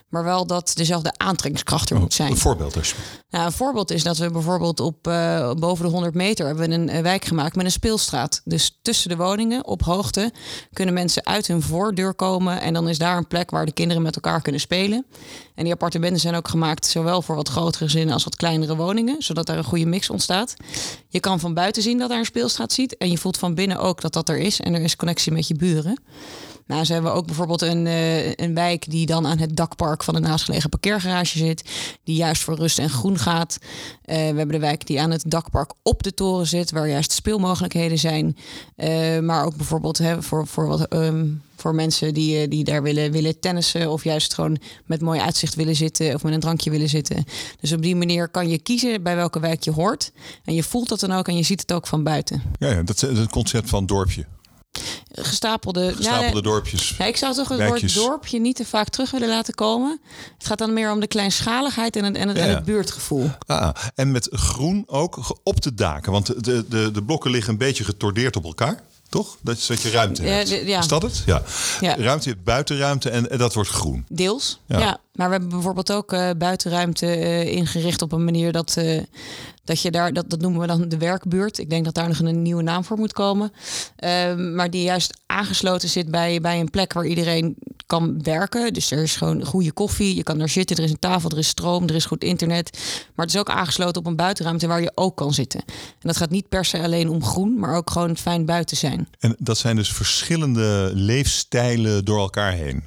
Maar 0.10 0.24
wel 0.24 0.48
dat 0.48 0.72
dezelfde 0.76 1.14
aantrekkingskracht 1.18 1.90
er 1.90 1.96
oh, 1.96 2.02
moet 2.02 2.14
zijn. 2.14 2.32
Een 2.32 2.38
voorbeeld 2.38 2.74
dus. 2.74 2.96
Nou, 3.30 3.46
een 3.46 3.52
voorbeeld 3.52 3.92
is 3.92 4.04
dat 4.04 4.18
we 4.18 4.32
bijvoorbeeld 4.32 4.80
op 4.80 5.08
uh, 5.08 5.52
boven 5.54 5.86
de 5.86 5.92
100 5.92 6.14
meter 6.14 6.46
hebben 6.46 6.70
we 6.70 6.76
een, 6.76 7.04
wijk 7.04 7.26
gemaakt 7.26 7.56
met 7.56 7.66
een 7.66 7.72
speelstraat. 7.72 8.42
Dus 8.44 8.80
tussen 8.82 9.10
de 9.10 9.16
woningen 9.16 9.66
op 9.66 9.84
hoogte 9.84 10.34
kunnen 10.74 10.94
mensen 10.94 11.26
uit 11.26 11.48
hun 11.48 11.62
voordeur 11.62 12.14
komen. 12.14 12.62
En 12.62 12.74
dan 12.74 12.90
is 12.90 12.98
daar 12.98 13.18
een 13.18 13.28
plek 13.28 13.50
waar 13.50 13.66
de 13.66 13.72
kinderen 13.72 14.04
met 14.04 14.16
elkaar 14.16 14.42
kunnen 14.42 14.62
spelen. 14.62 15.06
En 15.56 15.64
die 15.64 15.74
appartementen 15.74 16.20
zijn 16.20 16.36
ook 16.36 16.48
gemaakt 16.48 16.86
zowel 16.86 17.22
voor 17.22 17.36
wat 17.36 17.50
grotere 17.50 17.84
gezinnen 17.84 18.14
als 18.14 18.24
wat 18.24 18.36
kleinere 18.36 18.76
woningen. 18.76 19.22
Zodat 19.24 19.46
daar 19.46 19.58
een 19.58 19.64
goede 19.64 19.86
mix 19.86 20.10
ontstaat. 20.10 20.56
Je 21.16 21.22
kan 21.22 21.40
van 21.40 21.54
buiten 21.54 21.82
zien 21.82 21.98
dat 21.98 22.10
daar 22.10 22.20
een 22.20 22.26
speelstraat 22.26 22.72
ziet. 22.72 22.98
En 22.98 23.10
je 23.10 23.18
voelt 23.18 23.38
van 23.38 23.54
binnen 23.54 23.78
ook 23.78 24.02
dat 24.02 24.14
dat 24.14 24.30
er 24.30 24.38
is. 24.38 24.60
En 24.60 24.74
er 24.74 24.82
is 24.82 24.96
connectie 24.96 25.32
met 25.32 25.48
je 25.48 25.56
buren. 25.56 26.00
Nou, 26.68 26.86
ze 26.86 26.94
hebben 26.94 27.14
ook 27.14 27.26
bijvoorbeeld 27.26 27.62
een, 27.62 27.86
uh, 27.86 28.34
een 28.34 28.54
wijk 28.54 28.90
die 28.90 29.06
dan 29.06 29.28
aan 29.28 29.38
het 29.38 29.56
dakpark 29.56 30.04
van 30.04 30.16
een 30.16 30.22
naastgelegen 30.22 30.70
parkeergarage 30.70 31.38
zit. 31.38 31.64
Die 32.04 32.16
juist 32.16 32.42
voor 32.42 32.56
rust 32.56 32.80
en 32.80 32.90
groen 32.90 33.18
gaat. 33.20 33.58
Uh, 33.62 33.68
we 34.06 34.22
hebben 34.22 34.48
de 34.48 34.60
wijk 34.60 34.88
die 34.88 35.02
aan 35.02 35.12
het 35.12 35.24
dakpark 35.28 35.72
op 35.84 36.04
de 36.04 36.14
toren 36.14 36.48
zit, 36.48 36.72
waar 36.72 36.90
juist 36.90 37.12
speelmogelijkheden 37.12 38.00
zijn. 38.00 38.38
Uh, 38.78 39.20
maar 39.20 39.46
ook 39.46 39.56
bijvoorbeeld 39.56 39.98
hè, 39.98 40.22
voor, 40.22 40.48
voor, 40.48 40.68
wat, 40.68 40.94
um, 40.94 41.42
voor 41.56 41.76
mensen 41.76 42.14
die, 42.14 42.48
die 42.48 42.64
daar 42.64 42.84
willen, 42.84 43.12
willen 43.12 43.40
tennissen. 43.40 43.92
Of 43.92 44.04
juist 44.04 44.34
gewoon 44.34 44.58
met 44.86 45.02
mooi 45.02 45.20
uitzicht 45.20 45.56
willen 45.56 45.76
zitten. 45.76 46.14
Of 46.14 46.24
met 46.24 46.34
een 46.34 46.40
drankje 46.40 46.70
willen 46.70 46.90
zitten. 46.90 47.24
Dus 47.60 47.74
op 47.74 47.82
die 47.82 47.96
manier 47.96 48.30
kan 48.30 48.50
je 48.50 48.60
kiezen 48.60 49.04
bij 49.04 49.16
welke 49.16 49.40
wijk 49.40 49.64
je 49.64 49.72
hoort. 49.72 50.12
En 50.44 50.54
je 50.54 50.64
voelt 50.64 50.90
dat 50.90 51.00
dan 51.00 51.12
ook 51.12 51.28
en 51.28 51.38
je 51.38 51.44
ziet 51.44 51.62
het 51.62 51.74
ook 51.74 51.88
van 51.88 52.04
buiten. 52.04 52.42
Ja, 52.60 52.70
ja 52.70 52.84
dat 52.84 53.04
is 53.04 53.18
het 53.18 53.30
concept 53.30 53.70
van 53.70 53.86
dorpje 53.86 54.26
gestapelde, 55.12 55.94
gestapelde 55.95 56.36
ja, 56.36 56.42
dorpjes. 56.42 56.95
Ja, 56.98 57.06
ik 57.06 57.18
zou 57.18 57.33
toch 57.33 57.50
het 57.50 57.68
woord 57.68 57.94
dorpje 57.94 58.39
niet 58.39 58.56
te 58.56 58.66
vaak 58.66 58.89
terug 58.89 59.12
willen 59.12 59.27
laten 59.27 59.54
komen. 59.54 60.00
Het 60.38 60.48
gaat 60.48 60.57
dan 60.57 60.74
meer 60.74 60.92
om 60.92 61.00
de 61.00 61.07
kleinschaligheid 61.07 61.95
en 61.95 62.04
het, 62.04 62.16
en 62.16 62.27
het, 62.27 62.38
ja, 62.38 62.44
ja. 62.44 62.50
en 62.50 62.56
het 62.56 62.66
buurtgevoel. 62.66 63.30
Ah, 63.48 63.69
en 63.95 64.12
met 64.12 64.27
groen 64.31 64.83
ook 64.88 65.39
op 65.44 65.62
de 65.62 65.74
daken. 65.74 66.12
Want 66.12 66.44
de, 66.44 66.66
de, 66.68 66.92
de 66.92 67.04
blokken 67.04 67.31
liggen 67.31 67.51
een 67.51 67.60
beetje 67.60 67.83
getordeerd 67.83 68.36
op 68.36 68.44
elkaar. 68.44 68.83
Toch? 69.10 69.38
Dat 69.42 69.57
is 69.57 69.66
dat 69.66 69.81
je 69.81 69.89
ruimte 69.89 70.22
hebt. 70.22 70.50
Ja, 70.50 70.80
Is 70.80 70.88
dat 70.88 71.01
het? 71.01 71.24
Ja. 71.25 71.44
Ruimte, 71.80 72.30
je 72.30 72.33
hebt 72.33 72.44
buitenruimte 72.44 73.10
en, 73.10 73.30
en, 73.30 73.38
dat 73.38 73.54
wordt 73.54 73.69
groen. 73.69 74.06
Deels, 74.10 74.60
ja. 74.66 75.00
Maar 75.16 75.26
we 75.28 75.32
hebben 75.32 75.50
bijvoorbeeld 75.50 75.92
ook 75.92 76.14
uh, 76.14 76.30
buitenruimte 76.38 77.06
uh, 77.06 77.46
ingericht 77.46 78.02
op 78.02 78.12
een 78.12 78.24
manier 78.24 78.52
dat, 78.52 78.76
uh, 78.80 79.02
dat 79.64 79.82
je 79.82 79.92
daar, 79.92 80.14
dat, 80.14 80.30
dat 80.30 80.42
noemen 80.42 80.62
we 80.62 80.68
dan 80.68 80.90
de 80.90 80.98
werkbuurt. 80.98 81.58
Ik 81.58 81.70
denk 81.70 81.86
dat 81.86 81.94
daar 81.94 82.08
nog 82.08 82.20
een 82.20 82.42
nieuwe 82.42 82.64
naam 82.64 82.84
voor 82.84 82.98
moet 82.98 83.14
komen. 83.14 83.52
Ehm, 83.96 84.56
maar 84.56 84.70
die 84.70 84.84
juist 84.84 85.18
aangesloten 85.26 85.90
zit 85.90 86.12
bij, 86.12 86.42
bij 86.42 86.60
een 86.60 86.70
plek 86.70 86.94
waar 86.94 87.06
iedereen 87.06 87.56
kan 87.86 88.24
werken. 88.24 88.74
Dus 88.74 88.92
er 88.92 89.04
is 89.04 89.16
gewoon 89.16 89.46
goede 89.46 89.72
koffie, 89.72 90.16
je 90.16 90.24
kan 90.24 90.40
er 90.40 90.50
zitten, 90.50 90.78
er 90.78 90.84
is 90.84 90.92
een 90.92 91.00
tafel, 91.00 91.30
er 91.30 91.38
is 91.38 91.48
stroom, 91.48 91.88
er 91.88 91.96
is 91.96 92.06
goed 92.06 92.24
internet. 92.24 92.70
Maar 93.16 93.26
het 93.26 93.36
is 93.36 93.40
ook 93.40 93.50
aangesloten 93.50 94.02
op 94.02 94.08
een 94.08 94.16
buitenruimte 94.16 94.68
waar 94.68 94.82
je 94.82 94.92
ook 94.96 95.18
kan 95.18 95.34
zitten. 95.34 95.60
En 95.70 96.08
dat 96.08 96.18
gaat 96.18 96.30
niet 96.30 96.50
per 96.50 96.66
se 96.66 96.82
alleen 96.82 97.10
om 97.10 97.24
groen, 97.24 97.60
maar 97.60 97.76
ook 97.76 97.90
gewoon 97.90 98.18
fijn 98.18 98.46
buiten 98.46 98.78
zijn. 98.78 99.08
En 99.20 99.36
dat 99.40 99.58
zijn 99.58 99.76
dus 99.76 99.94
verschillende 99.94 100.92
leefstijlen 100.94 102.06
door 102.06 102.20
elkaar 102.20 102.52
heen. 102.52 102.84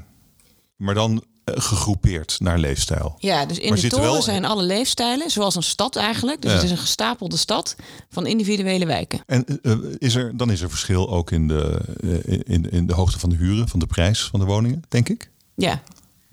Maar 0.77 0.95
dan 0.95 1.25
gegroepeerd 1.55 2.37
naar 2.41 2.59
leefstijl. 2.59 3.17
Ja, 3.19 3.47
dus 3.47 3.59
in 3.59 3.69
maar 3.69 3.81
de 3.81 3.89
toren 3.89 4.05
wel... 4.05 4.23
zijn 4.23 4.45
alle 4.45 4.63
leefstijlen, 4.63 5.31
zoals 5.31 5.55
een 5.55 5.63
stad 5.63 5.97
eigenlijk. 5.97 6.43
Dus 6.43 6.51
ja. 6.51 6.57
het 6.57 6.67
is 6.67 6.71
een 6.71 6.79
gestapelde 6.79 7.37
stad 7.37 7.77
van 8.11 8.27
individuele 8.27 8.87
wijken. 8.87 9.21
En 9.27 9.45
uh, 9.63 9.77
is 9.99 10.15
er, 10.15 10.37
dan 10.37 10.51
is 10.51 10.61
er 10.61 10.71
verschil 10.71 11.11
ook 11.11 11.31
in 11.31 11.49
de, 11.49 11.81
uh, 12.01 12.43
in, 12.47 12.71
in 12.71 12.87
de 12.87 12.95
hoogte 12.95 13.19
van 13.19 13.31
de 13.31 13.37
huren, 13.37 13.69
van 13.69 13.79
de 13.79 13.87
prijs 13.87 14.25
van 14.25 14.41
de 14.41 14.47
woningen, 14.47 14.83
denk 14.89 15.09
ik? 15.09 15.31
Ja, 15.55 15.83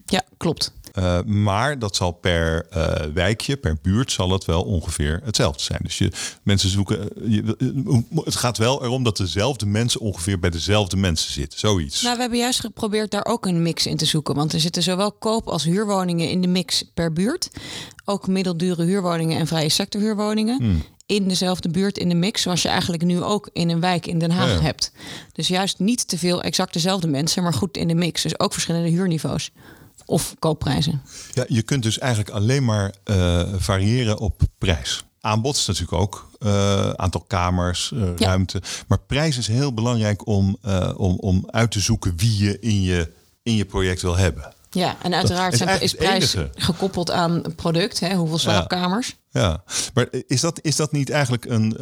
ja 0.06 0.24
klopt. 0.38 0.74
Uh, 1.00 1.22
maar 1.22 1.80
dat 1.80 1.96
zal 1.96 2.12
per 2.12 2.68
uh, 2.78 2.94
wijkje, 3.14 3.58
per 3.58 3.78
buurt, 3.82 4.12
zal 4.12 4.32
het 4.32 4.46
wel 4.46 4.64
ongeveer 4.64 5.22
hetzelfde 5.24 5.64
zijn. 5.64 5.80
Dus 5.84 5.98
je, 5.98 6.12
mensen 6.44 6.70
zoeken. 6.70 7.10
Je, 7.28 7.56
het 8.24 8.36
gaat 8.36 8.58
wel 8.58 8.84
erom 8.84 9.04
dat 9.04 9.18
dezelfde 9.18 9.66
mensen 9.66 10.00
ongeveer 10.00 10.40
bij 10.40 10.50
dezelfde 10.50 10.98
mensen 10.98 11.32
zitten. 11.32 11.60
Zoiets. 11.60 12.02
Nou, 12.02 12.16
we 12.16 12.22
hebben 12.22 12.40
juist 12.40 12.60
geprobeerd 12.60 13.12
daar 13.12 13.26
ook 13.26 13.46
een 13.46 13.62
mix 13.62 13.86
in 13.86 13.98
te 13.98 14.06
zoeken. 14.06 14.36
Want 14.36 14.54
er 14.54 14.60
zitten 14.60 14.84
zowel 14.84 15.12
koop- 15.12 15.48
als 15.48 15.64
huurwoningen 15.64 16.30
in 16.30 16.42
de 16.42 16.48
mix 16.48 16.84
per 16.94 17.14
buurt. 17.14 17.50
Ook 18.06 18.28
middeldure 18.28 18.84
huurwoningen 18.84 19.40
en 19.40 19.48
vrije 19.48 19.70
sector 19.70 20.02
huurwoningen. 20.02 20.58
Hmm 20.58 20.84
in 21.06 21.28
dezelfde 21.28 21.70
buurt 21.70 21.98
in 21.98 22.10
de 22.10 22.16
mix, 22.16 22.42
zoals 22.42 22.62
je 22.62 22.68
eigenlijk 22.68 23.04
nu 23.04 23.22
ook 23.22 23.50
in 23.54 23.70
een 23.70 23.80
wijk 23.80 24.08
in 24.08 24.20
Den 24.20 24.32
Haag 24.32 24.54
ja. 24.54 24.62
hebt. 24.62 24.92
Dus 25.32 25.48
juist 25.48 25.80
niet 25.80 26.08
te 26.08 26.18
veel 26.18 26.42
exact 26.42 26.74
dezelfde 26.74 27.08
mensen, 27.08 27.44
maar 27.44 27.54
goed 27.54 27.78
in 27.78 27.88
de 27.88 27.96
mix. 27.96 28.22
Dus 28.22 28.40
ook 28.40 28.54
verschillende 28.54 28.90
huurniveaus 28.90 29.52
of 30.06 30.36
koopprijzen. 30.40 31.02
Ja, 31.34 31.46
je 31.48 31.62
kunt 31.62 31.84
dus 31.84 32.00
eigenlijk 32.00 32.32
alleen 32.36 32.66
maar 32.66 32.94
uh, 33.06 33.44
variëren 33.58 34.20
op 34.20 34.42
prijs. 34.58 35.04
Aanbod 35.20 35.56
is 35.56 35.66
natuurlijk 35.66 36.02
ook 36.02 36.30
uh, 36.40 36.90
aantal 36.90 37.22
kamers, 37.22 37.92
uh, 37.94 38.02
ja. 38.18 38.26
ruimte. 38.26 38.62
Maar 38.88 39.00
prijs 39.00 39.38
is 39.38 39.48
heel 39.48 39.74
belangrijk 39.74 40.28
om, 40.28 40.58
om, 40.96 41.16
om 41.16 41.44
uit 41.48 41.72
te 41.72 41.80
zoeken 41.80 42.14
wie 42.18 42.44
je 42.44 42.60
in 42.60 42.82
je, 42.82 43.12
in 43.44 43.56
je 43.56 43.66
project 43.66 44.02
wil 44.02 44.18
hebben. 44.18 44.54
Ja, 44.70 44.96
en 45.02 45.14
uiteraard 45.14 45.54
is, 45.54 45.60
zijn, 45.60 45.82
is 45.82 45.94
prijs 45.94 46.36
gekoppeld 46.56 47.12
aan 47.12 47.44
product. 47.56 48.00
Hè? 48.00 48.16
Hoeveel 48.16 48.38
slaapkamers? 48.38 49.16
Ja. 49.30 49.42
ja, 49.42 49.64
maar 49.94 50.08
is 50.28 50.42
dat, 50.42 50.60
is 50.62 50.76
dat 50.76 50.92
niet 50.92 51.10
eigenlijk 51.10 51.46
een 51.46 51.78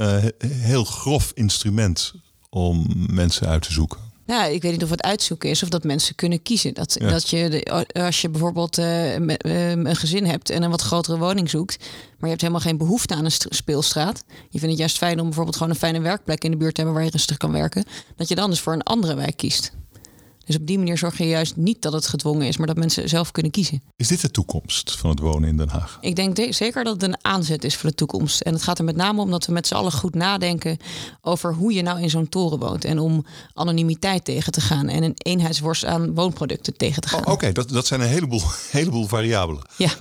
heel 0.45 0.83
grof 0.83 1.31
instrument 1.33 2.13
om 2.49 2.87
mensen 2.95 3.47
uit 3.47 3.61
te 3.61 3.71
zoeken? 3.71 3.99
Nou, 4.33 4.53
ik 4.53 4.61
weet 4.61 4.71
niet 4.71 4.83
of 4.83 4.89
het 4.89 5.03
uitzoeken 5.03 5.49
is 5.49 5.63
of 5.63 5.69
dat 5.69 5.83
mensen 5.83 6.15
kunnen 6.15 6.41
kiezen. 6.41 6.73
Dat, 6.73 6.95
ja. 6.99 7.09
dat 7.09 7.29
je, 7.29 7.65
als 7.93 8.21
je 8.21 8.29
bijvoorbeeld 8.29 8.77
uh, 8.77 9.13
een 9.13 9.95
gezin 9.95 10.25
hebt 10.25 10.49
en 10.49 10.63
een 10.63 10.69
wat 10.69 10.81
grotere 10.81 11.17
woning 11.17 11.49
zoekt, 11.49 11.77
maar 11.79 12.19
je 12.19 12.27
hebt 12.27 12.41
helemaal 12.41 12.61
geen 12.61 12.77
behoefte 12.77 13.15
aan 13.15 13.25
een 13.25 13.31
speelstraat. 13.31 14.23
Je 14.27 14.59
vindt 14.59 14.67
het 14.67 14.77
juist 14.77 14.97
fijn 14.97 15.19
om 15.19 15.25
bijvoorbeeld 15.25 15.55
gewoon 15.55 15.71
een 15.71 15.77
fijne 15.77 15.99
werkplek 16.01 16.43
in 16.43 16.51
de 16.51 16.57
buurt 16.57 16.73
te 16.73 16.81
hebben 16.81 16.99
waar 16.99 17.07
je 17.07 17.15
rustig 17.15 17.37
kan 17.37 17.51
werken. 17.51 17.85
Dat 18.15 18.27
je 18.27 18.35
dan 18.35 18.49
dus 18.49 18.59
voor 18.59 18.73
een 18.73 18.83
andere 18.83 19.15
wijk 19.15 19.37
kiest. 19.37 19.71
Dus 20.45 20.55
op 20.55 20.67
die 20.67 20.77
manier 20.77 20.97
zorg 20.97 21.17
je 21.17 21.27
juist 21.27 21.55
niet 21.55 21.81
dat 21.81 21.93
het 21.93 22.07
gedwongen 22.07 22.47
is, 22.47 22.57
maar 22.57 22.67
dat 22.67 22.77
mensen 22.77 23.09
zelf 23.09 23.31
kunnen 23.31 23.51
kiezen. 23.51 23.83
Is 23.95 24.07
dit 24.07 24.21
de 24.21 24.31
toekomst 24.31 24.97
van 24.97 25.09
het 25.09 25.19
wonen 25.19 25.49
in 25.49 25.57
Den 25.57 25.69
Haag? 25.69 25.97
Ik 26.01 26.15
denk 26.15 26.37
zeker 26.49 26.83
dat 26.83 26.93
het 26.93 27.03
een 27.03 27.17
aanzet 27.21 27.63
is 27.63 27.75
voor 27.75 27.89
de 27.89 27.95
toekomst. 27.95 28.41
En 28.41 28.53
het 28.53 28.63
gaat 28.63 28.77
er 28.79 28.83
met 28.83 28.95
name 28.95 29.21
om 29.21 29.31
dat 29.31 29.45
we 29.45 29.51
met 29.51 29.67
z'n 29.67 29.73
allen 29.73 29.91
goed 29.91 30.15
nadenken 30.15 30.77
over 31.21 31.53
hoe 31.53 31.73
je 31.73 31.81
nou 31.81 32.01
in 32.01 32.09
zo'n 32.09 32.29
toren 32.29 32.59
woont. 32.59 32.85
En 32.85 32.99
om 32.99 33.25
anonimiteit 33.53 34.25
tegen 34.25 34.51
te 34.51 34.61
gaan 34.61 34.87
en 34.87 35.03
een 35.03 35.15
eenheidsworst 35.17 35.85
aan 35.85 36.13
woonproducten 36.13 36.77
tegen 36.77 37.01
te 37.01 37.07
gaan. 37.07 37.19
Oh, 37.19 37.25
Oké, 37.25 37.33
okay. 37.33 37.51
dat, 37.51 37.69
dat 37.69 37.87
zijn 37.87 38.01
een 38.01 38.07
heleboel, 38.07 38.41
heleboel 38.71 39.07
variabelen. 39.07 39.61
Ja. 39.77 39.91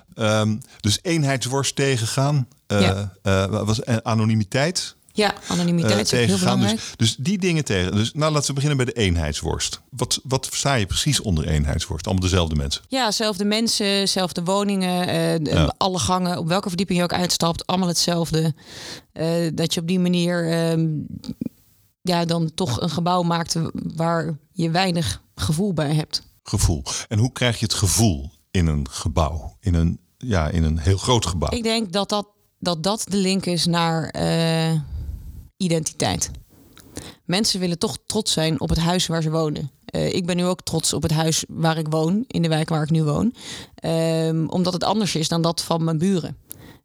Um, 0.41 0.61
dus 0.81 0.99
eenheidsworst 1.03 1.77
tegengaan. 1.77 2.49
Uh, 2.69 2.81
ja. 2.81 3.13
uh, 3.23 3.65
was 3.65 3.85
anonimiteit 3.85 4.97
Ja, 5.13 5.35
anonimiteit 5.49 5.93
eh, 5.95 6.01
is 6.01 6.13
ook 6.13 6.19
heel 6.19 6.27
tegengaan. 6.27 6.59
belangrijk. 6.59 6.81
Dus, 6.97 7.17
dus 7.17 7.17
die 7.25 7.39
dingen 7.39 7.65
tegen. 7.65 7.93
Dus 7.95 8.13
nou, 8.13 8.33
laten 8.33 8.47
we 8.49 8.53
beginnen 8.53 8.77
bij 8.85 8.87
de 8.95 9.01
eenheidsworst. 9.01 9.81
Wat, 9.91 10.21
wat 10.23 10.47
versta 10.47 10.75
je 10.75 10.87
precies 10.87 11.21
onder 11.21 11.49
eenheidsworst? 11.49 12.07
Allemaal 12.07 12.23
dezelfde 12.25 12.55
mensen. 12.55 12.83
Ja, 12.89 13.11
zelfde 13.11 13.45
mensen, 13.45 14.09
zelfde 14.09 14.45
woningen, 14.45 15.09
eh, 15.09 15.39
Ja. 15.55 15.75
alle 15.77 15.99
gangen, 15.99 16.39
op 16.39 16.49
welke 16.49 16.69
verdieping 16.69 16.99
je 16.99 17.05
ook 17.05 17.13
uitstapt, 17.13 17.67
allemaal 17.67 17.89
hetzelfde. 17.89 18.55
Eh, 19.13 19.51
dat 19.55 19.75
je 19.75 19.81
op 19.81 19.87
die 19.87 20.01
manier 20.01 20.51
ehm, 20.51 20.87
ja, 22.03 22.25
dan 22.25 22.51
toch 22.55 22.81
een 22.81 22.91
gebouw 22.91 23.23
maakt 23.23 23.57
waar 23.73 24.39
je 24.53 24.71
weinig 24.71 25.23
gevoel 25.35 25.73
bij 25.75 25.95
hebt. 25.95 26.23
Gevoel. 26.43 26.83
En 27.09 27.19
hoe 27.19 27.33
krijg 27.33 27.59
je 27.59 27.65
het 27.65 27.75
gevoel 27.75 28.31
in 28.51 28.67
een 28.67 28.87
gebouw? 28.91 29.57
In 29.61 29.75
een, 29.75 29.99
ja, 30.19 30.49
in 30.49 30.63
een 30.63 30.79
heel 30.79 30.97
groot 30.99 31.27
gebouw. 31.27 31.51
Ik 31.51 31.63
denk 31.63 31.93
dat 31.93 32.09
dat, 32.09 32.27
dat, 32.59 32.83
dat 32.83 33.05
de 33.11 33.17
link 33.17 33.47
is 33.47 33.67
naar 33.67 34.09
eh, 34.09 34.73
identiteit. 35.63 36.31
Mensen 37.25 37.61
willen 37.61 37.79
toch 37.79 37.99
trots 38.07 38.33
zijn 38.33 38.61
op 38.61 38.69
het 38.69 38.79
huis 38.79 39.07
waar 39.07 39.23
ze 39.23 39.31
wonen. 39.31 39.71
Eh, 39.85 40.15
ik 40.15 40.27
ben 40.27 40.37
nu 40.37 40.45
ook 40.45 40.63
trots 40.63 40.93
op 40.93 41.03
het 41.03 41.13
huis 41.13 41.45
waar 41.49 41.79
ik 41.79 41.87
woon, 41.91 42.25
in 42.27 42.43
de 42.43 42.49
wijk 42.49 42.69
waar 42.69 42.83
ik 42.83 42.91
nu 42.91 43.03
woon. 43.03 43.35
Ehm, 43.75 44.47
omdat 44.47 44.73
het 44.73 44.85
anders 44.85 45.15
is 45.15 45.29
dan 45.29 45.43
dat 45.43 45.63
van 45.63 45.85
mijn 45.85 45.99
buren. 45.99 46.37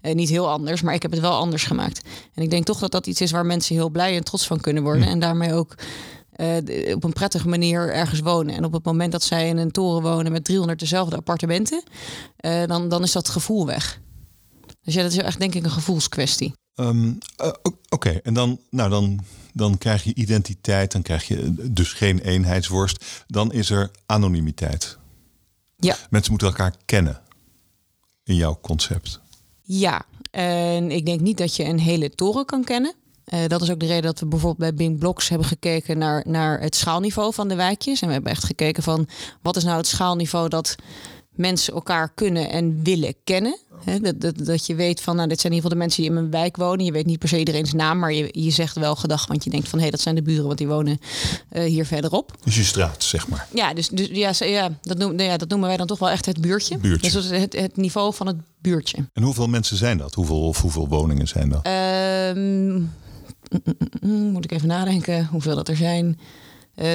Eh, 0.01 0.15
niet 0.15 0.29
heel 0.29 0.49
anders, 0.49 0.81
maar 0.81 0.93
ik 0.93 1.01
heb 1.01 1.11
het 1.11 1.19
wel 1.19 1.31
anders 1.35 1.63
gemaakt. 1.63 2.01
En 2.33 2.43
ik 2.43 2.49
denk 2.49 2.65
toch 2.65 2.79
dat 2.79 2.91
dat 2.91 3.07
iets 3.07 3.21
is 3.21 3.31
waar 3.31 3.45
mensen 3.45 3.75
heel 3.75 3.89
blij 3.89 4.15
en 4.15 4.23
trots 4.23 4.47
van 4.47 4.59
kunnen 4.59 4.83
worden. 4.83 5.07
En 5.07 5.19
daarmee 5.19 5.53
ook 5.53 5.75
eh, 6.31 6.95
op 6.95 7.03
een 7.03 7.13
prettige 7.13 7.47
manier 7.47 7.93
ergens 7.93 8.19
wonen. 8.19 8.55
En 8.55 8.65
op 8.65 8.73
het 8.73 8.85
moment 8.85 9.11
dat 9.11 9.23
zij 9.23 9.47
in 9.47 9.57
een 9.57 9.71
toren 9.71 10.01
wonen 10.01 10.31
met 10.31 10.43
300 10.43 10.79
dezelfde 10.79 11.15
appartementen, 11.15 11.83
dan, 12.65 12.89
dan 12.89 13.03
is 13.03 13.11
dat 13.11 13.29
gevoel 13.29 13.65
weg. 13.65 13.99
Dus 14.81 14.93
ja, 14.93 15.01
dat 15.01 15.11
is 15.11 15.17
echt 15.17 15.39
denk 15.39 15.55
ik 15.55 15.63
een 15.63 15.71
gevoelskwestie. 15.71 16.53
Ehm, 16.77 17.13
eh, 17.35 17.51
Oké, 17.89 18.09
en 18.09 18.33
dan, 18.33 18.59
nou, 18.69 18.89
dan, 18.89 19.19
dan 19.53 19.77
krijg 19.77 20.03
je 20.03 20.13
identiteit, 20.13 20.91
dan 20.91 21.01
krijg 21.01 21.27
je 21.27 21.53
dus 21.71 21.93
geen 21.93 22.19
eenheidsworst. 22.19 23.23
Dan 23.27 23.51
is 23.51 23.69
er 23.69 23.91
anonimiteit. 24.05 24.97
Ja. 25.77 25.95
Mensen 26.09 26.31
moeten 26.31 26.47
elkaar 26.47 26.75
kennen 26.85 27.21
in 28.23 28.35
jouw 28.35 28.59
concept. 28.61 29.19
Ja, 29.61 30.05
en 30.31 30.91
ik 30.91 31.05
denk 31.05 31.19
niet 31.19 31.37
dat 31.37 31.55
je 31.55 31.63
een 31.63 31.79
hele 31.79 32.09
toren 32.09 32.45
kan 32.45 32.63
kennen. 32.63 32.93
Eh, 33.23 33.47
dat 33.47 33.61
is 33.61 33.71
ook 33.71 33.79
de 33.79 33.85
reden 33.85 34.03
dat 34.03 34.19
we 34.19 34.25
bijvoorbeeld 34.25 34.69
bij 34.69 34.87
Bing 34.87 34.99
Blocks 34.99 35.29
hebben 35.29 35.47
gekeken 35.47 35.97
naar, 35.97 36.23
naar 36.27 36.59
het 36.59 36.75
schaalniveau 36.75 37.33
van 37.33 37.47
de 37.47 37.55
wijkjes. 37.55 38.01
En 38.01 38.07
we 38.07 38.13
hebben 38.13 38.31
echt 38.31 38.43
gekeken 38.43 38.83
van 38.83 39.07
wat 39.41 39.55
is 39.55 39.63
nou 39.63 39.77
het 39.77 39.87
schaalniveau 39.87 40.49
dat 40.49 40.75
mensen 41.37 41.73
elkaar 41.73 42.11
kunnen 42.13 42.49
en 42.49 42.83
willen 42.83 43.15
kennen. 43.23 43.57
Dat, 44.01 44.21
dat, 44.21 44.45
dat 44.45 44.65
je 44.65 44.75
weet 44.75 45.01
van, 45.01 45.15
nou, 45.15 45.27
dit 45.27 45.39
zijn 45.39 45.53
in 45.53 45.57
ieder 45.57 45.71
geval 45.71 45.87
de 45.87 45.87
mensen 45.87 46.01
die 46.01 46.11
in 46.11 46.17
mijn 46.17 46.41
wijk 46.41 46.57
wonen. 46.57 46.85
Je 46.85 46.91
weet 46.91 47.05
niet 47.05 47.19
per 47.19 47.27
se 47.29 47.37
iedereen's 47.37 47.73
naam, 47.73 47.99
maar 47.99 48.13
je, 48.13 48.29
je 48.31 48.49
zegt 48.49 48.75
wel 48.75 48.95
gedag, 48.95 49.27
want 49.27 49.43
je 49.43 49.49
denkt 49.49 49.69
van 49.69 49.79
hé, 49.79 49.89
dat 49.89 49.99
zijn 49.99 50.15
de 50.15 50.21
buren, 50.21 50.45
want 50.45 50.57
die 50.57 50.67
wonen 50.67 50.99
eh, 51.49 51.63
hier 51.63 51.85
verderop. 51.85 52.37
Dus 52.43 52.55
je 52.55 52.63
straat, 52.63 53.03
zeg 53.03 53.27
maar. 53.27 53.47
Ja, 53.53 53.73
dus, 53.73 53.89
dus 53.89 54.07
ja, 54.07 54.31
ja, 54.39 54.69
dat 54.81 54.97
noem, 54.97 55.15
nou 55.15 55.29
ja, 55.29 55.37
dat 55.37 55.49
noemen 55.49 55.67
wij 55.67 55.77
dan 55.77 55.87
toch 55.87 55.99
wel 55.99 56.09
echt 56.09 56.25
het 56.25 56.41
buurtje. 56.41 56.77
Buurtje. 56.77 57.11
Dus 57.11 57.29
het, 57.29 57.53
het 57.53 57.77
niveau 57.77 58.13
van 58.13 58.27
het 58.27 58.37
buurtje. 58.61 58.97
En 59.13 59.23
hoeveel 59.23 59.47
mensen 59.47 59.77
zijn 59.77 59.97
dat? 59.97 60.13
Hoeveel, 60.13 60.41
of 60.41 60.61
hoeveel 60.61 60.87
woningen 60.87 61.27
zijn 61.27 61.49
dat? 61.49 61.59
Ehm, 61.63 62.81
moet 64.31 64.43
ik 64.43 64.51
even 64.51 64.67
nadenken 64.67 65.27
hoeveel 65.31 65.55
dat 65.55 65.67
er 65.67 65.75
zijn. 65.75 66.19
Eh, 66.75 66.93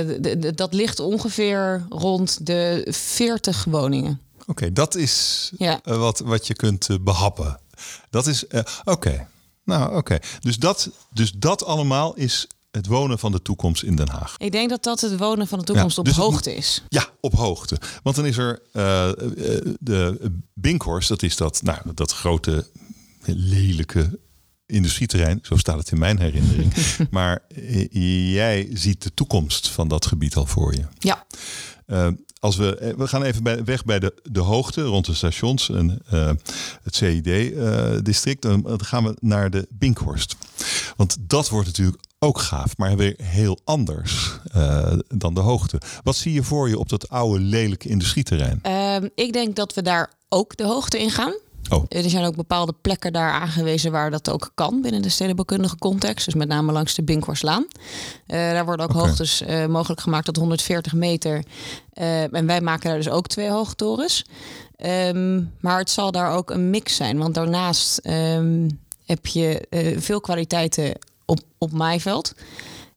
dat 0.54 0.74
ligt 0.74 1.00
ongeveer 1.00 1.86
rond 1.88 2.46
de 2.46 2.86
40 2.90 3.64
woningen. 3.64 4.20
Oké, 4.46 4.72
dat 4.72 4.94
is 4.94 5.50
Ja. 5.56 5.80
eh, 5.84 5.96
wat, 5.96 6.18
wat 6.18 6.46
je 6.46 6.54
kunt 6.54 6.88
eh, 6.88 6.96
behappen. 7.00 7.60
Dat 8.10 8.26
is, 8.26 8.46
eh, 8.46 8.60
oké. 8.84 9.26
Nou, 9.64 9.96
oké. 9.96 10.18
Dus, 10.40 10.56
dat, 10.56 10.90
dus 11.12 11.32
dat 11.36 11.64
allemaal 11.64 12.14
is 12.14 12.46
het 12.70 12.86
wonen 12.86 13.18
van 13.18 13.32
de 13.32 13.42
toekomst 13.42 13.82
in 13.82 13.96
Den 13.96 14.08
Haag. 14.08 14.34
Ik 14.38 14.52
denk 14.52 14.70
dat 14.70 14.82
dat 14.82 15.00
het 15.00 15.18
wonen 15.18 15.46
van 15.48 15.58
de 15.58 15.64
toekomst 15.64 15.98
op 15.98 16.04
dus 16.04 16.16
hoogte 16.16 16.54
is. 16.54 16.82
Ja, 16.88 17.06
op 17.20 17.34
hoogte. 17.34 17.78
Want 18.02 18.16
dan 18.16 18.26
is 18.26 18.36
er 18.36 18.62
de 19.80 20.32
Binkhorst, 20.54 21.08
dat 21.08 21.22
is 21.22 21.36
dat, 21.36 21.62
nou, 21.62 21.78
dat 21.94 22.12
grote, 22.12 22.66
lelijke 23.24 24.18
industrieterrein. 24.66 25.38
Zo 25.42 25.56
staat 25.56 25.78
het 25.78 25.90
in 25.90 25.98
mijn 25.98 26.18
herinnering. 26.18 26.72
maar 27.10 27.42
jij 28.30 28.68
ziet 28.72 29.02
de 29.02 29.14
toekomst 29.14 29.68
van 29.68 29.88
dat 29.88 30.06
gebied 30.06 30.36
al 30.36 30.46
voor 30.46 30.74
je. 30.74 30.84
Ja, 30.98 31.26
Eh, 31.86 32.08
als 32.42 32.56
we, 32.56 32.76
eh, 32.76 32.94
we 32.96 33.06
gaan 33.08 33.22
even 33.22 33.64
weg 33.64 33.84
bij 33.84 33.98
de, 33.98 34.14
de 34.22 34.40
hoogte 34.40 34.82
rond 34.82 35.06
de 35.06 35.14
stations 35.14 35.70
en 35.70 36.02
eh, 36.10 36.30
het 36.82 36.94
CID-district. 36.94 38.42
dan, 38.42 38.62
dan 38.62 38.84
gaan 38.84 39.04
we 39.04 39.16
naar 39.20 39.50
de 39.50 39.66
Binkhorst. 39.70 40.36
Want 40.96 41.16
dat 41.20 41.48
wordt 41.48 41.66
natuurlijk 41.66 42.02
ook 42.18 42.38
gaaf, 42.38 42.76
maar 42.76 42.96
weer 42.96 43.14
heel 43.22 43.58
anders 43.64 44.38
eh, 44.52 44.92
dan 45.08 45.34
de 45.34 45.40
hoogte. 45.40 45.80
Wat 46.02 46.16
zie 46.16 46.32
je 46.32 46.42
voor 46.42 46.68
je 46.68 46.78
op 46.78 46.88
dat 46.88 47.08
oude, 47.08 47.40
lelijke 47.40 47.88
industrieterrein? 47.88 48.58
Ehm, 48.62 49.08
ik 49.14 49.32
denk 49.32 49.56
dat 49.56 49.74
we 49.74 49.82
daar 49.82 50.10
ook 50.28 50.56
de 50.56 50.64
hoogte 50.64 51.00
in 51.00 51.10
gaan. 51.10 51.34
Oh, 51.72 51.84
Er 51.88 52.10
zijn 52.10 52.24
ook 52.24 52.36
bepaalde 52.36 52.74
plekken 52.80 53.12
daar 53.12 53.30
aangewezen 53.30 53.92
waar 53.92 54.10
dat 54.10 54.30
ook 54.30 54.50
kan 54.54 54.82
binnen 54.82 55.02
de 55.02 55.08
stedenbouwkundige 55.08 55.76
context. 55.78 56.24
Dus 56.24 56.34
met 56.34 56.48
name 56.48 56.72
langs 56.72 56.94
de 56.94 57.02
Binkhorstlaan. 57.02 57.66
Eh 58.26 58.38
daar 58.52 58.64
worden 58.64 58.86
ook 58.86 58.92
hoogtes 58.92 59.42
eh, 59.42 59.66
mogelijk 59.66 60.00
gemaakt 60.00 60.24
tot 60.24 60.36
140 60.36 60.92
meter. 60.92 61.44
Eh, 61.92 62.34
en 62.34 62.46
wij 62.46 62.60
maken 62.60 62.88
daar 62.88 62.96
dus 62.96 63.08
ook 63.08 63.26
twee 63.26 63.50
hoogtorens. 63.50 64.24
Ehm, 64.76 65.42
maar 65.60 65.78
het 65.78 65.90
zal 65.90 66.12
daar 66.12 66.32
ook 66.32 66.50
een 66.50 66.70
mix 66.70 66.96
zijn. 66.96 67.18
Want 67.18 67.34
daarnaast 67.34 67.98
ehm, 67.98 68.68
heb 69.04 69.26
je 69.26 69.66
veel 69.98 70.20
kwaliteiten 70.20 70.92
op, 71.24 71.40
op 71.58 71.72
maaiveld. 71.72 72.34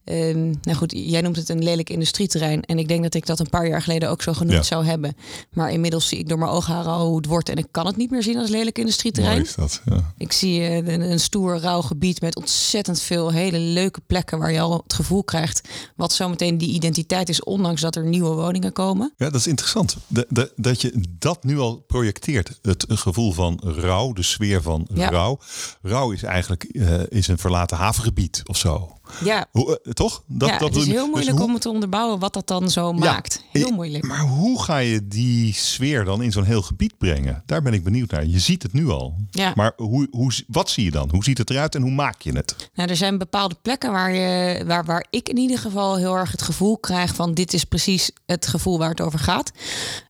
Ehm, 0.06 0.44
nou 0.62 0.76
goed, 0.76 0.92
jij 0.96 1.20
noemt 1.20 1.36
het 1.36 1.48
een 1.48 1.62
lelijk 1.62 1.90
industrieterrein. 1.90 2.62
En 2.62 2.78
ik 2.78 2.88
denk 2.88 3.02
dat 3.02 3.14
ik 3.14 3.26
dat 3.26 3.40
een 3.40 3.48
paar 3.50 3.66
jaar 3.68 3.82
geleden 3.82 4.10
ook 4.10 4.22
zo 4.22 4.32
genoemd 4.32 4.56
Ja. 4.56 4.62
zou 4.62 4.84
hebben. 4.84 5.16
Maar 5.52 5.72
inmiddels 5.72 6.08
zie 6.08 6.18
ik 6.18 6.28
door 6.28 6.38
mijn 6.38 6.50
oogharen 6.50 6.92
al 6.92 7.06
hoe 7.06 7.16
het 7.16 7.26
wordt. 7.26 7.48
En 7.48 7.56
ik 7.56 7.66
kan 7.70 7.86
het 7.86 7.96
niet 7.96 8.10
meer 8.10 8.22
zien 8.22 8.38
als 8.38 8.48
lelijk 8.50 8.78
industrieterrein. 8.78 9.34
mooi 9.36 9.48
is 9.48 9.54
dat. 9.54 9.82
Ja. 9.84 10.12
Ik 10.18 10.32
zie 10.32 10.60
eh, 10.60 10.76
een, 10.76 11.00
een 11.00 11.20
stoer, 11.20 11.58
rauw 11.58 11.82
gebied 11.82 12.20
met 12.20 12.36
ontzettend 12.36 13.00
veel 13.00 13.32
hele 13.32 13.58
leuke 13.58 14.00
plekken 14.06 14.38
waar 14.38 14.52
je 14.52 14.60
al 14.60 14.72
het 14.82 14.92
gevoel 14.92 15.24
krijgt 15.24 15.68
wat 15.96 16.12
zometeen 16.12 16.58
die 16.58 16.72
identiteit 16.72 17.28
is, 17.28 17.44
ondanks 17.44 17.80
dat 17.80 17.96
er 17.96 18.04
nieuwe 18.04 18.34
woningen 18.34 18.72
komen. 18.72 19.12
Ja, 19.16 19.26
dat 19.30 19.40
is 19.40 19.46
interessant. 19.46 19.96
De, 20.06 20.26
de- 20.28 20.52
dat 20.56 20.80
je 20.80 20.92
dat 21.18 21.44
nu 21.44 21.58
al 21.58 21.84
projecteert. 21.86 22.58
Het 22.62 22.84
gevoel 22.88 23.32
van 23.32 23.60
rouw, 23.64 24.12
de 24.12 24.22
sfeer 24.22 24.62
van 24.62 24.86
Ja. 24.94 25.08
rouw. 25.10 25.38
Rouw 25.82 26.10
is 26.10 26.22
eigenlijk 26.22 26.62
eh, 26.64 27.00
is 27.08 27.28
een 27.28 27.38
verlaten 27.38 27.76
havengebied 27.76 28.42
of 28.46 28.56
zo. 28.56 28.90
Ja, 29.24 29.46
Hoe, 29.50 29.80
eh, 29.82 29.92
toch? 29.96 30.22
Dat, 30.26 30.48
ja 30.48 30.58
dat 30.58 30.68
het 30.74 30.78
is 30.82 30.86
heel 30.86 31.02
Dus 31.04 31.10
moeilijk 31.14 31.38
hoe- 31.38 31.46
om 31.46 31.58
te 31.58 31.68
onderbouwen 31.68 32.18
wat 32.18 32.32
dat 32.32 32.46
dan 32.46 32.70
zo 32.70 32.88
Ja. 32.92 32.98
maakt. 32.98 33.44
Heel 33.52 33.70
moeilijk. 33.70 34.04
Maar 34.06 34.20
hoe 34.20 34.62
ga 34.62 34.78
je 34.78 35.08
die 35.08 35.54
sfeer 35.54 36.04
dan 36.04 36.22
in 36.22 36.32
zo'n 36.32 36.44
heel 36.44 36.62
gebied 36.62 36.98
brengen? 36.98 37.42
Daar 37.46 37.62
ben 37.62 37.72
ik 37.72 37.84
benieuwd 37.84 38.10
naar. 38.10 38.26
Je 38.26 38.38
ziet 38.38 38.62
het 38.62 38.72
nu 38.72 38.88
al. 38.88 39.14
Ja. 39.30 39.52
Maar 39.54 39.72
hoe, 39.76 40.08
hoe, 40.10 40.32
wat 40.46 40.70
zie 40.70 40.84
je 40.84 40.90
dan? 40.90 41.08
Hoe 41.10 41.24
ziet 41.24 41.38
het 41.38 41.50
eruit 41.50 41.74
en 41.74 41.82
hoe 41.82 41.90
maak 41.90 42.20
je 42.22 42.32
het? 42.32 42.70
Nou, 42.74 42.88
er 42.88 42.96
zijn 42.96 43.18
bepaalde 43.18 43.56
plekken 43.62 43.92
waar, 43.92 44.12
je, 44.14 44.64
waar, 44.66 44.84
waar 44.84 45.06
ik 45.10 45.28
in 45.28 45.36
ieder 45.36 45.58
geval 45.58 45.96
heel 45.96 46.14
erg 46.14 46.30
het 46.30 46.42
gevoel 46.42 46.78
krijg 46.78 47.14
van 47.14 47.34
dit 47.34 47.52
is 47.52 47.64
precies 47.64 48.10
het 48.26 48.46
gevoel 48.46 48.78
waar 48.78 48.90
het 48.90 49.00
over 49.00 49.18
gaat. 49.18 49.52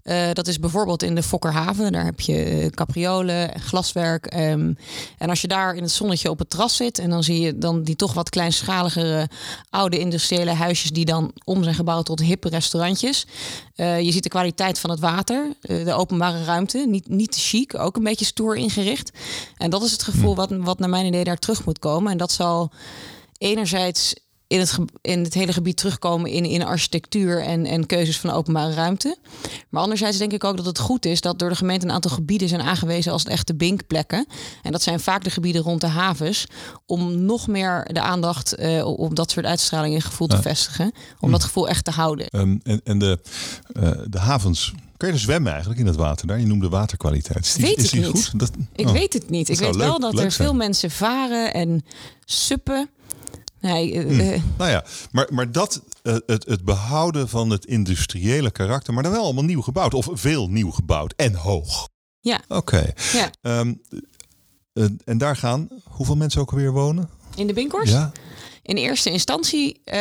Eh, 0.07 0.33
dat 0.33 0.47
is 0.47 0.59
bijvoorbeeld 0.59 1.03
in 1.03 1.15
de 1.15 1.23
Fokkerhaven. 1.23 1.93
Daar 1.93 2.05
heb 2.05 2.21
je 2.21 2.45
eh, 2.45 2.67
capriolen, 2.71 3.55
en 3.55 3.61
glaswerk. 3.61 4.27
ehm, 4.27 4.73
en 5.19 5.29
als 5.29 5.41
je 5.41 5.49
daar 5.49 5.75
in 5.75 5.83
het 5.83 5.93
zonnetje 5.93 6.31
op 6.31 6.39
het 6.39 6.51
terras 6.51 6.77
zit 6.77 6.99
en 6.99 7.11
dan 7.11 7.23
zie 7.23 7.41
je 7.41 7.59
dan 7.59 7.83
die 7.83 7.97
toch 7.97 8.15
wat 8.15 8.29
kleinschaligere 8.29 9.29
oude 9.71 9.99
industriële 9.99 10.51
huisjes 10.51 10.91
die 10.91 11.05
dan 11.05 11.33
om 11.45 11.63
zijn 11.63 11.75
gebouwd 11.75 12.05
tot 12.05 12.21
hippe 12.21 12.49
restaurantjes. 12.49 13.27
Eh, 13.75 14.01
je 14.01 14.13
ziet 14.13 14.23
de 14.23 14.29
kwaliteit 14.29 14.79
van 14.79 14.91
het 14.91 15.01
water, 15.01 15.53
de 15.61 15.93
openbare 15.93 16.45
ruimte, 16.45 16.87
niet, 16.89 17.09
niet 17.09 17.33
te 17.33 17.41
chic, 17.41 17.79
ook 17.79 17.97
een 17.97 18.03
beetje 18.03 18.25
stoer 18.25 18.57
ingericht. 18.57 19.11
En 19.57 19.71
dat 19.71 19.83
is 19.83 19.93
het 19.93 20.03
gevoel 20.03 20.35
wat, 20.35 20.51
wat 20.51 20.79
naar 20.79 20.89
mijn 20.89 21.07
idee 21.07 21.25
daar 21.25 21.39
terug 21.39 21.65
moet 21.65 21.79
komen. 21.79 22.13
En 22.13 22.19
dat 22.19 22.33
zal 22.33 22.71
enerzijds 23.39 24.15
in 24.49 24.59
het, 24.59 24.79
in 25.03 25.23
het 25.23 25.35
hele 25.35 25.53
gebied 25.53 25.77
terugkomen 25.77 26.31
in, 26.31 26.45
in 26.45 26.63
architectuur 26.63 27.43
en, 27.43 27.67
en 27.67 27.87
keuzes 27.87 28.19
van 28.19 28.31
openbare 28.31 28.75
ruimte. 28.75 29.17
Maar 29.69 29.83
anderzijds 29.83 30.19
denk 30.19 30.33
ik 30.33 30.45
ook 30.45 30.57
dat 30.57 30.67
het 30.67 30.79
goed 30.79 31.07
is 31.07 31.21
dat 31.21 31.39
door 31.39 31.49
de 31.49 31.57
gemeente 31.57 31.87
een 31.87 31.93
aantal 31.93 32.11
gebieden 32.11 32.49
zijn 32.49 32.61
aangewezen 32.61 33.13
als 33.13 33.25
echte 33.25 33.55
binkplekken. 33.55 34.27
En 34.63 34.73
dat 34.73 34.83
zijn 34.83 35.01
vaak 35.01 35.25
de 35.25 35.31
gebieden 35.31 35.63
rond 35.63 35.81
de 35.81 35.87
havens. 35.87 36.47
Om 36.87 37.25
nog 37.25 37.47
meer 37.47 37.89
de 37.93 38.01
aandacht 38.01 38.55
eh, 38.55 38.87
op 38.87 39.17
dat 39.17 39.31
soort 39.31 39.47
uitstraling 39.47 39.95
en 39.95 40.03
gevoel 40.03 40.27
te 40.27 40.43
vestigen. 40.43 40.93
Om 41.21 41.31
dat 41.31 41.45
gevoel 41.45 41.69
echt 41.69 41.85
te 41.85 41.91
houden. 41.91 42.29
Ehm, 42.29 42.57
en 42.63 42.81
en 42.85 42.99
de, 42.99 43.19
eh, 43.73 43.91
de 44.09 44.19
havens. 44.19 44.73
Kun 44.97 45.09
je 45.09 45.15
er 45.15 45.21
zwemmen 45.21 45.51
eigenlijk 45.51 45.81
in 45.81 45.87
het 45.87 45.97
water 45.97 46.27
daar? 46.27 46.41
Je 46.41 46.47
noemde 46.47 46.69
waterkwaliteit. 46.69 47.45
Is 47.45 47.53
die, 47.53 47.65
Weet 47.65 47.77
is 47.77 47.85
ik 47.85 47.91
die 47.91 48.01
niet. 48.01 48.11
goed? 48.11 48.39
Dat, 48.39 48.51
Ik 48.75 48.87
oh. 48.87 48.93
weet 48.93 49.13
het 49.13 49.31
niet. 49.31 49.49
Ik 49.49 49.59
weet 49.59 49.77
wel 49.77 50.01
dat 50.01 50.15
leuk 50.15 50.25
er 50.25 50.33
zijn. 50.33 50.49
veel 50.49 50.57
mensen 50.57 50.91
varen 50.91 51.55
en 51.55 51.85
suppen. 52.25 52.91
Nee, 53.73 53.93
eh, 53.95 54.35
eh, 54.35 54.43
Nou 54.59 54.71
ja, 54.71 54.85
maar, 55.11 55.27
maar 55.31 55.53
dat, 55.53 55.83
eh, 56.03 56.17
het, 56.27 56.47
het 56.47 56.65
behouden 56.65 57.29
van 57.29 57.51
het 57.51 57.65
industriële 57.65 58.51
karakter, 58.51 58.95
maar 58.95 59.03
dan 59.03 59.13
wel 59.13 59.25
allemaal 59.25 59.45
nieuw 59.45 59.63
gebouwd. 59.63 59.95
Of 59.95 60.09
veel 60.13 60.49
nieuw 60.49 60.71
gebouwd 60.71 61.13
en 61.17 61.35
hoog. 61.35 61.89
ja, 62.21 62.41
Oké. 62.49 62.93
ja. 63.13 63.31
Ehm, 63.43 63.75
eh, 64.73 64.85
en 65.05 65.19
daar 65.19 65.37
gaan 65.37 65.69
hoeveel 65.85 66.17
mensen 66.17 66.41
ook 66.41 66.51
alweer 66.51 66.73
wonen? 66.73 67.09
In 67.35 67.47
de 67.47 67.53
Binkhorst? 67.53 67.93
Ja. 67.93 68.13
In 68.67 68.77
eerste 68.77 69.11
instantie 69.11 69.81
uh, 69.85 69.95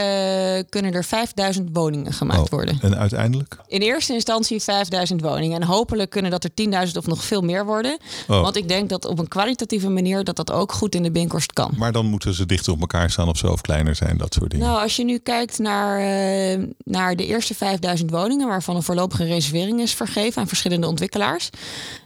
kunnen 0.69 0.93
er 0.93 1.03
5000 1.03 1.69
woningen 1.73 2.13
gemaakt 2.13 2.39
Oh, 2.39 2.49
worden. 2.49 2.77
En 2.81 2.97
uiteindelijk? 2.97 3.57
In 3.67 3.81
eerste 3.81 4.13
instantie 4.13 4.61
5000 4.61 5.21
woningen. 5.21 5.61
En 5.61 5.67
hopelijk 5.67 6.09
kunnen 6.09 6.31
dat 6.31 6.43
er 6.43 6.49
10.000 6.87 6.91
of 6.97 7.07
nog 7.07 7.23
veel 7.23 7.41
meer 7.41 7.65
worden. 7.65 7.97
Oh. 8.27 8.41
Want 8.41 8.55
ik 8.55 8.67
denk 8.67 8.89
dat 8.89 9.05
op 9.05 9.19
een 9.19 9.27
kwalitatieve 9.27 9.89
manier 9.89 10.23
dat 10.23 10.35
dat 10.35 10.51
ook 10.51 10.71
goed 10.71 10.95
in 10.95 11.03
de 11.03 11.11
Binkhorst 11.11 11.53
kan. 11.53 11.73
Maar 11.77 11.91
dan 11.91 12.05
moeten 12.05 12.33
ze 12.33 12.45
dichter 12.45 12.73
op 12.73 12.79
elkaar 12.79 13.11
staan 13.11 13.27
of 13.29 13.37
zo, 13.37 13.47
of 13.47 13.61
kleiner 13.61 13.95
zijn, 13.95 14.17
dat 14.17 14.33
soort 14.33 14.51
dingen. 14.51 14.65
Nou, 14.65 14.81
als 14.81 14.95
je 14.95 15.03
nu 15.03 15.17
kijkt 15.17 15.59
naar, 15.59 15.99
eh, 15.99 16.63
naar 16.83 17.15
de 17.15 17.25
eerste 17.25 17.55
5000 17.55 18.11
woningen, 18.11 18.47
waarvan 18.47 18.75
een 18.75 18.83
voorlopige 18.83 19.23
reservering 19.23 19.81
is 19.81 19.93
vergeven 19.93 20.41
aan 20.41 20.47
verschillende 20.47 20.87
ontwikkelaars, 20.87 21.49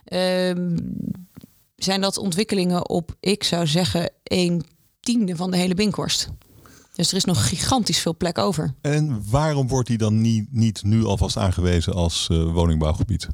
ehm, 0.05 0.77
zijn 1.75 2.01
dat 2.01 2.17
ontwikkelingen 2.17 2.89
op, 2.89 3.15
ik 3.19 3.43
zou 3.43 3.67
zeggen, 3.67 4.11
een 4.23 4.65
tiende 4.99 5.35
van 5.35 5.51
de 5.51 5.57
hele 5.57 5.75
Binkhorst. 5.75 6.29
Dus 6.99 7.11
er 7.11 7.17
is 7.17 7.25
nog 7.25 7.47
gigantisch 7.47 7.99
veel 7.99 8.15
plek 8.17 8.37
over. 8.37 8.73
En 8.81 9.23
waarom 9.29 9.67
wordt 9.67 9.87
die 9.87 9.97
dan 9.97 10.21
niet, 10.21 10.47
niet 10.51 10.83
nu 10.83 11.05
alvast 11.05 11.37
aangewezen 11.37 11.93
als 11.93 12.27
eh, 12.31 12.51
woningbouwgebied? 12.51 13.27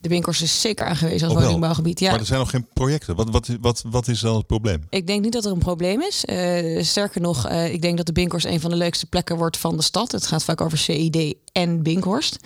De 0.00 0.08
Binkhorst 0.08 0.42
is 0.42 0.60
zeker 0.60 0.86
aangewezen 0.86 1.28
als 1.28 1.42
woningbouwgebied. 1.42 2.00
Ja. 2.00 2.10
Maar 2.10 2.20
er 2.20 2.26
zijn 2.26 2.38
nog 2.38 2.50
geen 2.50 2.66
projecten. 2.72 3.16
Wat, 3.16 3.30
wat, 3.30 3.48
wat, 3.60 3.84
wat 3.86 4.08
is 4.08 4.20
dan 4.20 4.36
het 4.36 4.46
probleem? 4.46 4.86
Ik 4.88 5.06
denk 5.06 5.22
niet 5.22 5.32
dat 5.32 5.44
er 5.44 5.52
een 5.52 5.58
probleem 5.58 6.02
is. 6.02 6.24
Eh, 6.24 6.82
sterker 6.82 7.20
nog, 7.20 7.46
eh, 7.46 7.72
ik 7.72 7.82
denk 7.82 7.96
dat 7.96 8.06
de 8.06 8.12
Binkhorst 8.12 8.46
een 8.46 8.60
van 8.60 8.70
de 8.70 8.76
leukste 8.76 9.06
plekken 9.06 9.36
wordt 9.36 9.56
van 9.56 9.76
de 9.76 9.82
stad. 9.82 10.12
Het 10.12 10.26
gaat 10.26 10.44
vaak 10.44 10.60
over 10.60 10.78
CID 10.78 11.34
en 11.52 11.82
Binkhorst. 11.82 12.36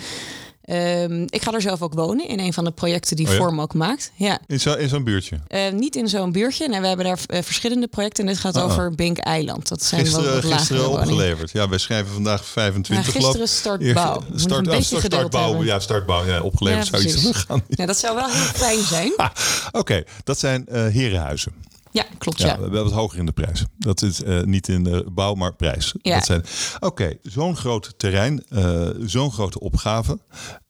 Ehm, 0.71 1.23
ik 1.29 1.43
ga 1.43 1.53
er 1.53 1.61
zelf 1.61 1.83
ook 1.83 1.95
wonen 1.95 2.29
in 2.29 2.39
een 2.41 2.53
van 2.53 2.65
de 2.65 2.71
projecten 2.71 3.17
die 3.17 3.27
Oh 3.27 3.33
ja? 3.33 3.39
Vorm 3.39 3.61
ook 3.61 3.75
maakt. 3.75 4.11
Ja. 4.15 4.39
In 4.47 4.61
zo- 4.61 4.73
in 4.75 4.89
zo'n 4.89 5.05
buurtje. 5.05 5.41
Eh, 5.49 5.73
niet 5.73 5.97
in 5.97 6.09
zo'n 6.09 6.33
buurtje. 6.33 6.69
Nee, 6.69 6.81
we 6.81 6.87
hebben 6.87 7.07
daar 7.07 7.19
eh, 7.27 7.43
verschillende 7.43 7.87
projecten. 7.89 8.25
En 8.27 8.31
dit 8.33 8.41
gaat 8.41 8.57
Ah, 8.57 8.63
ah. 8.63 8.71
over 8.71 8.95
Bink 8.95 9.19
Eiland. 9.19 9.69
Dat 9.69 9.83
zijn 9.83 10.01
Gisteren, 10.07 10.91
wat 10.91 10.99
opgeleverd. 11.01 11.51
Ja, 11.51 11.69
wij 11.69 11.79
schrijven 11.79 12.13
vandaag 12.13 12.45
25 12.45 13.07
Ja, 13.07 13.13
geloof 13.13 13.25
gisteren 13.27 13.49
start 13.49 13.83
Eer- 13.83 13.95
bouw. 13.95 14.23
Moet 14.31 14.41
Start, 14.41 14.67
een 14.67 14.85
start, 14.85 15.05
startbouw. 15.05 15.63
Ja, 15.63 15.79
startbouw. 15.81 16.25
Ja, 16.25 16.41
opgeleverd 16.41 16.85
Ja, 16.89 16.91
zou 16.99 17.03
iets 17.13 17.21
teruggaan. 17.21 17.63
Ja, 17.69 17.87
dat 17.87 17.97
zou 17.99 18.15
wel 18.15 18.27
heel 18.31 18.43
fijn 18.45 18.79
zijn. 18.85 19.13
Ah, 19.21 19.31
Oké, 19.73 20.03
dat 20.25 20.39
zijn 20.39 20.67
eh, 20.67 20.87
herenhuizen. 20.87 21.53
Ja, 21.93 22.05
klopt. 22.19 22.39
Ja, 22.39 22.47
Ja. 22.47 22.57
we 22.57 22.63
hebben 22.63 22.83
wat 22.85 22.93
hoger 22.93 23.19
in 23.19 23.27
de 23.27 23.33
prijs. 23.33 23.65
Dat 23.79 24.03
is 24.03 24.23
eh, 24.23 24.43
niet 24.43 24.69
in 24.69 24.85
de 24.85 25.07
bouw, 25.13 25.35
maar 25.35 25.55
prijs. 25.55 25.95
Ja. 26.03 26.15
Dat 26.15 26.25
zijn. 26.25 26.45
Oké, 26.81 27.17
zo'n 27.23 27.57
groot 27.57 27.95
terrein, 27.97 28.45
eh, 28.49 28.89
zo'n 29.01 29.33
grote 29.33 29.61
opgave, 29.61 30.19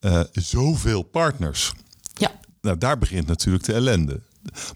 eh, 0.00 0.20
zoveel 0.32 1.02
partners. 1.02 1.72
ja. 2.14 2.30
Nou, 2.60 2.78
daar 2.78 2.98
begint 2.98 3.26
natuurlijk 3.26 3.64
de 3.64 3.72
ellende. 3.72 4.20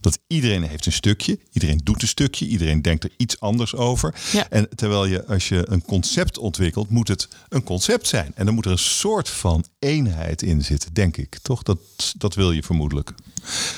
Dat 0.01 0.19
iedereen 0.27 0.63
heeft 0.63 0.87
een 0.87 0.93
stukje, 0.93 1.39
iedereen 1.53 1.81
doet 1.85 2.03
een 2.03 2.09
stukje, 2.09 2.47
iedereen 2.47 2.83
denkt 2.83 3.05
er 3.05 3.11
iets 3.17 3.41
anders 3.41 3.75
over. 3.75 4.15
Ja. 4.33 4.49
En 4.51 4.69
terwijl 4.75 5.05
je, 5.05 5.27
als 5.27 5.49
je 5.49 5.65
een 5.71 5.83
concept 5.83 6.39
ontwikkelt, 6.39 6.91
moet 6.91 7.09
het 7.09 7.29
een 7.49 7.63
concept 7.63 8.07
zijn. 8.09 8.33
En 8.35 8.45
dan 8.47 8.55
moet 8.55 8.65
er 8.65 8.71
een 8.71 8.79
soort 8.79 9.29
van 9.29 9.65
eenheid 9.79 10.43
in 10.43 10.63
zitten, 10.65 10.93
denk 10.93 11.17
ik. 11.17 11.39
Toch? 11.43 11.63
Dat, 11.63 11.79
dat 12.19 12.35
wil 12.35 12.53
je 12.53 12.63
vermoedelijk. 12.63 13.13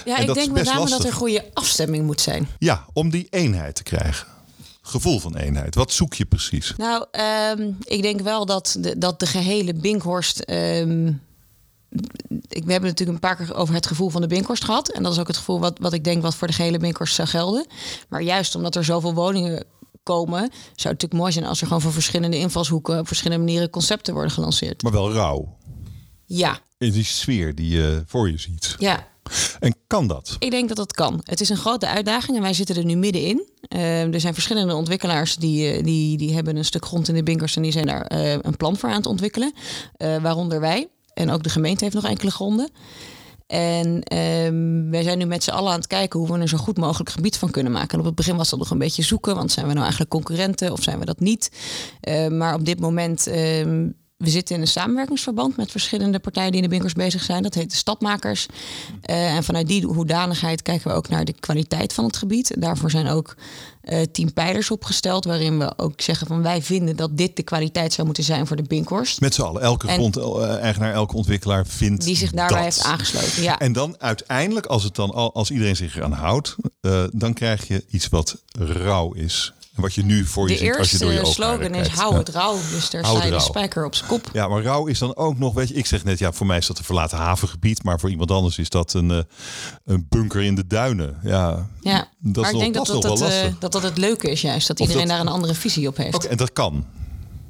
Ja, 0.05 0.15
En 0.15 0.21
ik 0.21 0.27
dat 0.27 0.37
denk 0.37 0.53
met 0.53 0.65
name 0.65 0.81
dat 0.81 0.89
lastig. 0.91 1.11
er 1.11 1.17
goede 1.17 1.45
afstemming 1.53 2.05
moet 2.07 2.21
zijn. 2.21 2.49
Ja, 2.59 2.85
om 2.93 3.11
die 3.11 3.27
eenheid 3.31 3.75
te 3.75 3.83
krijgen. 3.83 4.27
Gevoel 4.83 5.21
van 5.21 5.37
eenheid. 5.37 5.75
Wat 5.75 5.93
zoek 5.93 6.15
je 6.15 6.25
precies? 6.25 6.75
Nou, 6.77 7.05
ehm, 7.11 7.71
ik 7.83 8.03
denk 8.03 8.21
wel 8.21 8.47
dat 8.47 8.77
de, 8.81 8.99
dat 8.99 9.21
de 9.21 9.27
gehele 9.27 9.75
Binkhorst. 9.75 10.39
ehm, 10.41 11.13
ik, 12.49 12.65
we 12.65 12.73
hebben 12.73 12.91
natuurlijk 12.91 13.19
een 13.25 13.29
paar 13.29 13.37
keer 13.37 13.55
over 13.55 13.75
het 13.75 13.87
gevoel 13.87 14.09
van 14.09 14.21
de 14.21 14.27
Binkhorst 14.27 14.65
gehad. 14.65 14.89
En 14.89 15.03
dat 15.03 15.13
is 15.13 15.19
ook 15.19 15.27
het 15.27 15.37
gevoel 15.37 15.61
wat, 15.61 15.79
wat 15.79 15.93
ik 15.93 16.05
denk 16.05 16.23
wat 16.23 16.35
voor 16.35 16.47
de 16.49 16.53
gehele 16.55 16.79
Binkhorst 16.79 17.15
zou 17.15 17.29
gelden. 17.29 17.67
Maar 18.09 18.23
juist 18.23 18.55
omdat 18.55 18.75
er 18.75 18.85
zoveel 18.85 19.15
woningen 19.15 19.65
komen, 20.03 20.39
zou 20.41 20.51
het 20.73 20.85
natuurlijk 20.85 21.13
mooi 21.21 21.33
zijn 21.33 21.45
als 21.45 21.61
er 21.61 21.67
gewoon 21.67 21.83
voor 21.83 21.93
verschillende 21.93 22.39
invalshoeken 22.39 22.99
op 22.99 23.07
verschillende 23.07 23.45
manieren 23.45 23.71
concepten 23.71 24.15
worden 24.15 24.33
gelanceerd. 24.33 24.83
Maar 24.83 24.93
wel 24.93 25.13
rauw. 25.13 25.57
Ja, 26.25 26.59
In 26.79 26.91
die 26.91 27.05
sfeer 27.05 27.55
die 27.55 27.71
je 27.71 28.03
voor 28.07 28.31
je 28.31 28.39
ziet. 28.39 28.75
ja. 28.79 29.07
En 29.61 29.75
kan 29.87 30.07
dat? 30.07 30.37
Ik 30.39 30.51
denk 30.51 30.69
dat 30.69 30.77
dat 30.77 30.93
kan. 30.93 31.21
Het 31.25 31.41
is 31.41 31.49
een 31.49 31.57
grote 31.57 31.87
uitdaging 31.87 32.37
en 32.37 32.43
wij 32.43 32.53
zitten 32.53 32.77
er 32.77 32.85
nu 32.85 32.97
middenin. 32.97 33.49
Eh, 33.69 34.15
er 34.15 34.21
zijn 34.21 34.35
verschillende 34.35 34.75
ontwikkelaars 34.75 35.37
die, 35.37 35.71
eh, 35.73 35.85
die, 35.85 36.17
die 36.17 36.35
hebben 36.35 36.57
een 36.57 36.65
stuk 36.65 36.85
grond 36.85 37.09
in 37.09 37.15
de 37.15 37.23
Binkers 37.23 37.57
en 37.57 37.63
die 37.63 37.73
zijn 37.73 37.87
daar 37.87 38.03
eh, 38.07 38.33
een 38.33 38.57
plan 38.57 38.77
voor 38.77 38.89
aan 38.89 38.97
het 38.97 39.07
ontwikkelen. 39.07 39.53
Eh, 39.97 40.17
waaronder 40.17 40.61
wij. 40.61 40.89
En 41.17 41.31
ook 41.31 41.43
de 41.43 41.49
gemeente 41.49 41.85
heeft 41.85 41.97
nog 41.97 42.05
enkele 42.05 42.31
gronden. 42.31 42.71
En 43.47 44.03
ehm, 44.03 44.91
wij 44.91 45.03
zijn 45.03 45.19
nu 45.19 45.25
met 45.25 45.45
z'n 45.45 45.51
allen 45.51 45.73
aan 45.73 45.79
het 45.79 45.87
kijken 45.87 46.21
hoe 46.21 46.33
we 46.33 46.39
er 46.39 46.49
zo 46.49 46.57
goed 46.57 46.77
mogelijk 46.77 47.11
gebied 47.11 47.37
van 47.37 47.51
kunnen 47.51 47.73
maken. 47.73 47.93
En 47.93 47.99
op 47.99 48.05
het 48.05 48.15
begin 48.15 48.37
was 48.37 48.51
dat 48.51 48.59
nog 48.59 48.71
een 48.71 48.79
beetje 48.79 49.03
zoeken, 49.03 49.35
want 49.35 49.53
zijn 49.53 49.67
we 49.67 49.71
nou 49.71 49.83
eigenlijk 49.83 50.11
concurrenten 50.11 50.73
of 50.73 50.83
zijn 50.83 50.99
we 50.99 51.05
dat 51.05 51.21
niet? 51.21 51.51
Eh, 52.01 52.29
maar 52.29 52.55
op 52.55 52.65
dit 52.65 52.81
moment, 52.81 53.27
ehm, 53.27 53.89
we 54.17 54.31
zitten 54.31 54.55
in 54.55 54.61
een 54.61 54.67
samenwerkingsverband 54.67 55.57
met 55.57 55.71
verschillende 55.71 56.19
partijen 56.19 56.51
die 56.53 56.57
in 56.57 56.63
de 56.69 56.73
Binkers 56.73 56.93
bezig 56.93 57.23
zijn. 57.23 57.43
Dat 57.43 57.55
heet 57.55 57.71
de 57.71 57.77
Stadmakers. 57.77 58.47
Eh, 59.03 59.35
en 59.35 59.45
vanuit 59.45 59.67
die 59.69 59.87
hoedanigheid 59.87 60.63
kijken 60.63 60.89
we 60.91 60.97
ook 60.97 61.09
naar 61.09 61.25
de 61.25 61.33
kwaliteit 61.41 61.93
van 61.93 62.05
het 62.05 62.17
gebied. 62.17 62.55
Daarvoor 62.61 62.91
zijn 62.91 63.09
ook 63.09 63.37
eh, 63.81 64.03
tien 64.13 64.33
pijlers 64.33 64.71
opgesteld, 64.71 65.25
waarin 65.25 65.59
we 65.59 65.73
ook 65.79 66.01
zeggen 66.01 66.27
van 66.27 66.43
wij 66.43 66.63
vinden 66.63 66.97
dat 66.97 67.17
dit 67.17 67.37
de 67.37 67.43
kwaliteit 67.43 67.93
zou 67.93 68.07
moeten 68.07 68.25
zijn 68.25 68.47
voor 68.47 68.57
de 68.57 68.63
Binkhorst. 68.63 69.21
Met 69.21 69.35
z'n 69.35 69.43
allen. 69.43 69.63
Elke 69.63 69.89
En- 69.89 69.95
grond-eigenaar, 69.95 70.93
elke 70.93 71.17
ontwikkelaar 71.17 71.67
vindt 71.67 72.05
Die 72.05 72.17
zich 72.17 72.31
daarbij 72.31 72.57
dat. 72.57 72.65
heeft 72.75 72.83
aangesloten. 72.87 73.43
Ja. 73.43 73.59
En 73.59 73.73
dan 73.73 73.95
uiteindelijk, 73.99 74.67
als, 74.67 74.83
het 74.83 74.95
dan 74.95 75.11
al, 75.11 75.35
als 75.35 75.51
iedereen 75.51 75.77
zich 75.77 75.97
eraan 75.97 76.13
houdt, 76.13 76.57
eh, 76.81 77.05
dan 77.13 77.33
krijg 77.33 77.69
je 77.69 77.85
iets 77.91 78.09
wat 78.09 78.43
rauw 78.59 79.13
is. 79.13 79.53
En 79.77 79.83
wat 79.83 79.95
je 79.95 80.05
nu 80.05 80.25
voor 80.27 80.49
je 80.49 80.55
de 80.55 80.61
ziet 80.65 80.77
als 80.79 80.91
je 80.91 80.99
door 80.99 81.13
je 81.13 81.19
eerste 81.19 81.43
oogharen 81.43 81.65
slogan 81.67 81.81
is 81.85 81.89
hou 81.89 82.13
Ja. 82.13 82.19
het 82.19 82.29
rauw. 82.29 82.59
Dus 82.71 82.91
daar 82.91 83.03
Hou 83.03 83.15
het 83.17 83.25
je 83.25 83.31
de 83.31 83.41
spijker 83.41 83.85
op 83.85 83.95
zijn 83.95 84.09
kop. 84.09 84.31
Ja, 84.33 84.49
maar 84.49 84.63
rauw 84.63 84.87
is 84.87 84.99
dan 84.99 85.17
ook 85.17 85.39
nog, 85.39 85.55
weet 85.55 85.69
je, 85.69 85.75
ik 85.75 85.87
zeg 85.87 86.05
net, 86.05 86.19
ja, 86.19 86.33
voor 86.33 86.47
mij 86.47 86.59
is 86.59 86.67
dat 86.67 86.79
een 86.79 86.85
verlaten 86.85 87.19
havengebied, 87.19 87.83
maar 87.83 88.01
voor 88.01 88.11
iemand 88.11 88.31
anders 88.31 88.59
is 88.59 88.69
dat 88.69 88.93
een, 88.93 89.11
eh, 89.11 89.19
een 89.85 90.07
bunker 90.09 90.43
in 90.43 90.55
de 90.55 90.67
duinen. 90.67 91.19
Ja, 91.23 91.69
Ja, 91.81 91.99
Dat 92.19 92.37
is 92.37 92.41
maar 92.43 92.45
ik 92.47 92.53
nog- 92.53 92.61
denk 92.63 92.75
dat 92.75 92.87
dat 92.87 92.97
is 92.97 93.03
dat, 93.03 93.11
nog 93.19 93.29
dat, 93.51 93.61
dat 93.61 93.73
dat 93.73 93.83
het 93.83 93.99
leuke 93.99 94.31
is 94.31 94.41
juist. 94.41 94.67
Dat 94.67 94.81
Of 94.81 94.87
iedereen 94.87 95.09
dat- 95.09 95.17
daar 95.17 95.27
een 95.27 95.33
andere 95.33 95.55
visie 95.55 95.89
op 95.89 95.97
heeft. 95.97 96.15
oké, 96.15 96.27
en 96.27 96.37
dat 96.37 96.53
kan. 96.53 96.87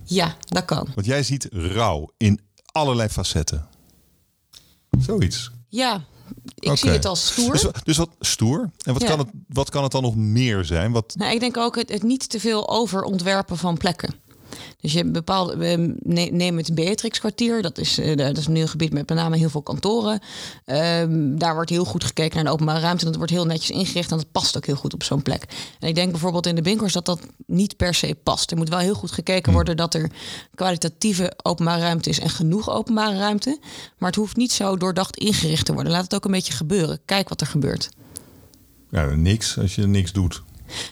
Ja, 0.04 0.36
dat 0.44 0.64
kan. 0.64 0.88
Want 0.94 1.06
jij 1.06 1.22
ziet 1.22 1.48
rauw 1.52 2.10
in 2.16 2.40
allerlei 2.72 3.08
facetten. 3.08 3.66
Zoiets. 4.98 5.50
Ja, 5.68 6.04
ik 6.58 6.76
zie 6.76 6.90
het 6.90 7.04
als 7.04 7.26
stoer. 7.26 7.52
Dus, 7.52 7.66
dus 7.84 7.96
wat 7.96 8.10
stoer. 8.20 8.70
En 8.84 8.92
wat, 8.92 9.02
Ja. 9.02 9.08
kan 9.08 9.18
het, 9.18 9.28
wat 9.48 9.70
kan 9.70 9.82
het 9.82 9.92
dan 9.92 10.02
nog 10.02 10.16
meer 10.16 10.64
zijn? 10.64 10.92
Wat, 10.92 11.14
Nou, 11.18 11.32
ik 11.32 11.40
denk 11.40 11.56
ook 11.56 11.76
het, 11.76 11.88
het 11.88 12.02
niet 12.02 12.28
te 12.28 12.40
veel 12.40 12.68
overontwerpen 12.68 13.56
van 13.58 13.76
plekken. 13.76 14.14
Dus 14.80 14.92
je 14.92 15.22
ne- 16.02 16.28
neem 16.32 16.56
het 16.56 16.74
Beatrix 16.74 17.18
kwartier. 17.18 17.62
Dat 17.62 17.78
is, 17.78 17.98
eh, 17.98 18.16
dat 18.16 18.38
is 18.38 18.46
een 18.46 18.52
nieuw 18.52 18.66
gebied 18.66 18.92
met 18.92 19.06
met 19.08 19.18
name 19.18 19.36
heel 19.36 19.50
veel 19.50 19.62
kantoren. 19.62 20.20
Ehm, 20.64 21.36
daar 21.36 21.54
wordt 21.54 21.70
heel 21.70 21.84
goed 21.84 22.04
gekeken 22.04 22.34
naar 22.34 22.44
de 22.44 22.50
openbare 22.50 22.80
ruimte. 22.80 23.00
En 23.00 23.06
dat 23.06 23.16
wordt 23.16 23.32
heel 23.32 23.46
netjes 23.46 23.70
ingericht 23.70 24.10
en 24.10 24.16
dat 24.16 24.32
past 24.32 24.56
ook 24.56 24.66
heel 24.66 24.76
goed 24.76 24.94
op 24.94 25.02
zo'n 25.02 25.22
plek. 25.22 25.44
En 25.80 25.88
ik 25.88 25.94
denk 25.94 26.10
bijvoorbeeld 26.10 26.46
in 26.46 26.54
de 26.54 26.62
Binkers 26.62 26.92
dat 26.92 27.04
dat 27.06 27.20
niet 27.46 27.76
per 27.76 27.94
se 27.94 28.16
past. 28.22 28.50
Er 28.50 28.56
moet 28.56 28.68
wel 28.68 28.78
heel 28.78 28.94
goed 28.94 29.10
gekeken 29.10 29.52
worden 29.52 29.76
dat 29.76 29.94
er 29.94 30.10
kwalitatieve 30.54 31.32
openbare 31.42 31.80
ruimte 31.80 32.10
is 32.10 32.20
en 32.20 32.30
genoeg 32.30 32.70
openbare 32.70 33.16
ruimte. 33.18 33.58
Maar 33.98 34.08
het 34.08 34.18
hoeft 34.18 34.36
niet 34.36 34.52
zo 34.52 34.76
doordacht 34.76 35.16
ingericht 35.16 35.64
te 35.66 35.72
worden. 35.72 35.92
Laat 35.92 36.02
het 36.04 36.14
ook 36.14 36.24
een 36.24 36.30
beetje 36.30 36.52
gebeuren. 36.52 37.00
Kijk 37.04 37.28
wat 37.28 37.40
er 37.40 37.46
gebeurt. 37.46 37.90
ja, 38.90 39.04
niks 39.14 39.58
als 39.58 39.74
je 39.74 39.86
niks 39.86 40.12
doet. 40.12 40.42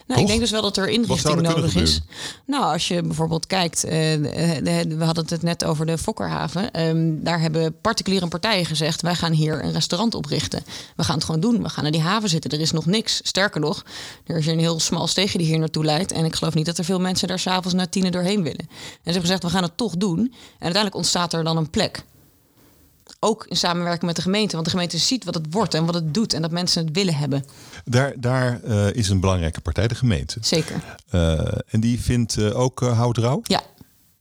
Nou, 0.07 0.21
ik 0.21 0.27
denk 0.27 0.41
dus 0.41 0.51
wel 0.51 0.63
dat 0.63 0.77
er 0.77 0.89
inrichting 0.89 1.35
kunnen 1.35 1.53
nodig 1.57 1.75
is. 1.83 2.01
Nou, 2.47 2.65
als 2.73 2.89
je 2.89 3.03
bijvoorbeeld 3.03 3.47
kijkt, 3.47 3.85
eh, 3.85 3.91
de- 3.91 4.61
de- 4.63 4.97
we 4.97 5.05
hadden 5.05 5.25
het 5.29 5.43
net 5.43 5.65
over 5.65 5.87
de 5.87 5.99
Fokkerhaven. 5.99 6.71
Ehm, 6.71 7.13
daar 7.23 7.41
hebben 7.41 7.81
particuliere 7.81 8.29
partijen 8.29 8.67
gezegd: 8.67 9.03
wij 9.03 9.15
gaan 9.15 9.33
hier 9.33 9.65
een 9.65 9.73
restaurant 9.73 10.15
oprichten. 10.15 10.65
We 10.97 11.05
gaan 11.05 11.15
het 11.15 11.25
gewoon 11.25 11.41
doen. 11.41 11.63
We 11.63 11.69
gaan 11.69 11.83
naar 11.83 11.93
die 11.93 12.01
haven 12.01 12.29
zitten. 12.29 12.51
Er 12.51 12.61
is 12.61 12.71
nog 12.73 12.87
niks. 12.87 13.21
Sterker 13.23 13.61
nog, 13.61 13.85
er 14.27 14.37
is 14.37 14.47
een 14.47 14.59
heel 14.59 14.81
smal 14.81 15.07
steegje 15.07 15.39
die 15.39 15.47
hier 15.47 15.59
naartoe 15.59 15.85
leidt. 15.85 16.13
En 16.13 16.25
ik 16.25 16.35
geloof 16.35 16.55
niet 16.55 16.67
dat 16.67 16.79
er 16.79 16.85
veel 16.85 17.01
mensen 17.01 17.29
daar 17.29 17.39
s'avonds 17.39 17.75
na 17.75 17.87
tienen 17.87 18.13
doorheen 18.13 18.43
willen. 18.43 18.59
En 18.69 18.69
ze 18.95 19.01
hebben 19.03 19.23
gezegd: 19.23 19.43
we 19.43 19.51
gaan 19.51 19.63
het 19.63 19.77
toch 19.77 19.97
doen. 19.97 20.19
En 20.19 20.29
uiteindelijk 20.59 20.95
ontstaat 20.95 21.33
er 21.33 21.45
dan 21.45 21.57
een 21.57 21.71
plek. 21.71 22.03
Ook 23.19 23.47
in 23.49 23.57
samenwerking 23.57 24.05
met 24.05 24.17
de 24.17 24.23
gemeente. 24.23 24.53
Want 24.53 24.65
de 24.65 24.71
gemeente 24.71 24.99
ziet 24.99 25.25
wat 25.25 25.35
het 25.35 25.47
wordt 25.51 25.75
en 25.75 25.85
wat 25.85 25.95
het 25.95 26.15
doet. 26.15 26.33
En 26.33 26.43
dat 26.43 26.51
mensen 26.51 26.85
het 26.85 26.97
willen 26.97 27.15
hebben. 27.15 27.45
Daar, 27.85 28.13
daar 28.17 28.63
eh, 28.63 28.95
is 28.95 29.09
een 29.09 29.21
belangrijke 29.21 29.61
partij, 29.61 29.89
de 29.89 29.95
gemeente. 29.95 30.39
Zeker. 30.41 30.97
Eh, 31.11 31.59
en 31.67 31.81
die 31.81 32.01
vindt 32.01 32.53
ook 32.53 32.81
uh, 32.83 32.99
hout 32.99 33.17
rauw? 33.17 33.41
Ja, 33.43 33.63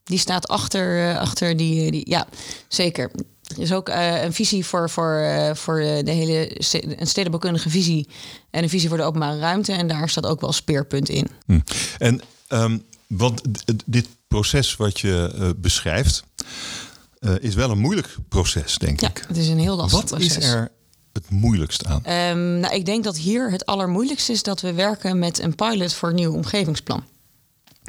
die 0.04 0.18
staat 0.18 0.48
achter, 0.48 1.18
achter 1.18 1.58
die, 1.58 1.92
die. 1.92 2.10
Ja, 2.10 2.28
zeker. 2.68 3.12
Er 3.44 3.62
is 3.62 3.74
ook 3.74 3.90
een 3.90 4.34
visie 4.34 4.66
voor, 4.66 4.90
voor, 4.90 5.52
voor 5.54 5.80
de 5.80 6.12
hele 6.12 6.56
ste- 6.58 7.00
een 7.00 7.08
stedenbouwkundige 7.08 7.70
visie 7.70 8.08
en 8.50 8.64
een 8.64 8.70
visie 8.70 8.90
voor 8.90 8.98
de 8.98 9.04
openbare 9.04 9.40
ruimte. 9.40 9.72
En 9.74 9.88
daar 9.88 10.10
staat 10.10 10.26
ook 10.26 10.42
wel 10.42 10.52
speerpunt 10.52 11.10
in. 11.10 11.28
Hm. 11.46 11.60
En 11.98 12.22
ehm, 12.48 12.78
want 13.08 13.42
dit 13.86 14.08
proces 14.28 14.76
wat 14.76 15.00
je 15.00 15.54
beschrijft, 15.58 16.24
eh, 17.24 17.32
is 17.40 17.56
wel 17.56 17.70
een 17.72 17.80
moeilijk 17.80 18.16
proces, 18.30 18.78
denk 18.78 19.00
Ja, 19.02 19.10
ik. 19.10 19.24
het 19.28 19.38
is 19.38 19.48
een 19.48 19.60
heel 19.60 19.76
lastig 19.76 20.00
Wat 20.02 20.10
proces. 20.10 20.38
is 20.38 20.46
er 20.46 20.72
het 21.14 21.30
moeilijkst 21.30 21.86
aan? 21.86 22.04
Um, 22.38 22.60
nou, 22.60 22.76
ik 22.76 22.86
denk 22.86 23.04
dat 23.04 23.18
hier 23.18 23.52
het 23.52 23.66
allermoeilijkste 23.66 24.32
is 24.32 24.44
dat 24.44 24.62
we 24.62 24.74
werken 24.74 25.20
met 25.20 25.40
een 25.40 25.56
pilot 25.56 25.94
voor 25.94 26.10
een 26.10 26.16
nieuw 26.16 26.34
omgevingsplan. 26.34 27.04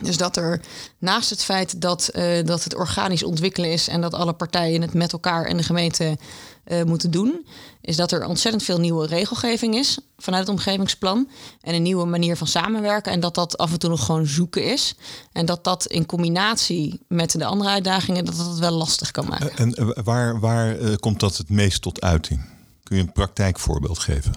Dus 0.03 0.17
dat 0.17 0.37
er 0.37 0.61
naast 0.99 1.31
het 1.31 1.45
feit 1.45 1.81
dat, 1.81 2.11
uh, 2.13 2.45
dat 2.45 2.65
het 2.65 2.75
organisch 2.75 3.23
ontwikkelen 3.23 3.73
is 3.73 3.89
en 3.89 4.01
dat 4.01 4.15
alle 4.15 4.33
partijen 4.33 4.83
het 4.83 4.95
met 4.95 5.13
elkaar 5.13 5.45
en 5.45 5.57
de 5.57 5.63
gemeente 5.63 6.19
uh, 6.67 6.83
moeten 6.83 7.11
doen, 7.11 7.47
is 7.81 7.97
dat 7.97 8.13
er 8.13 8.27
ontzettend 8.27 8.65
veel 8.65 8.79
nieuwe 8.79 9.07
regelgeving 9.07 9.75
is 9.75 9.99
vanuit 10.17 10.47
het 10.47 10.57
omgevingsplan 10.57 11.29
en 11.61 11.75
een 11.75 11.83
nieuwe 11.83 12.05
manier 12.05 12.37
van 12.37 12.47
samenwerken 12.47 13.13
en 13.13 13.21
dat 13.21 13.35
dat 13.35 13.59
af 13.59 13.73
en 13.73 13.79
toe 13.79 13.91
nog 13.91 14.05
gewoon 14.05 14.27
zoeken 14.27 14.65
is 14.73 14.95
en 15.33 15.47
dat 15.47 15.65
dat 15.65 15.87
in 15.87 16.07
combinatie 16.07 17.01
met 17.09 17.39
de 17.39 17.45
andere 17.45 17.71
uitdagingen 17.71 18.25
dat 18.25 18.37
dat 18.37 18.59
wel 18.59 18.73
lastig 18.73 19.11
kan 19.11 19.29
maken. 19.29 19.57
En 19.57 19.83
uh, 19.83 19.91
waar, 20.05 20.41
waar 20.41 20.77
komt 20.99 21.21
dat 21.21 21.37
het 21.37 21.49
meest 21.49 21.83
tot 21.83 22.01
uiting? 22.01 22.53
Kun 22.83 22.97
je 22.97 23.03
een 23.03 23.13
praktijkvoorbeeld 23.13 23.99
geven? 23.99 24.33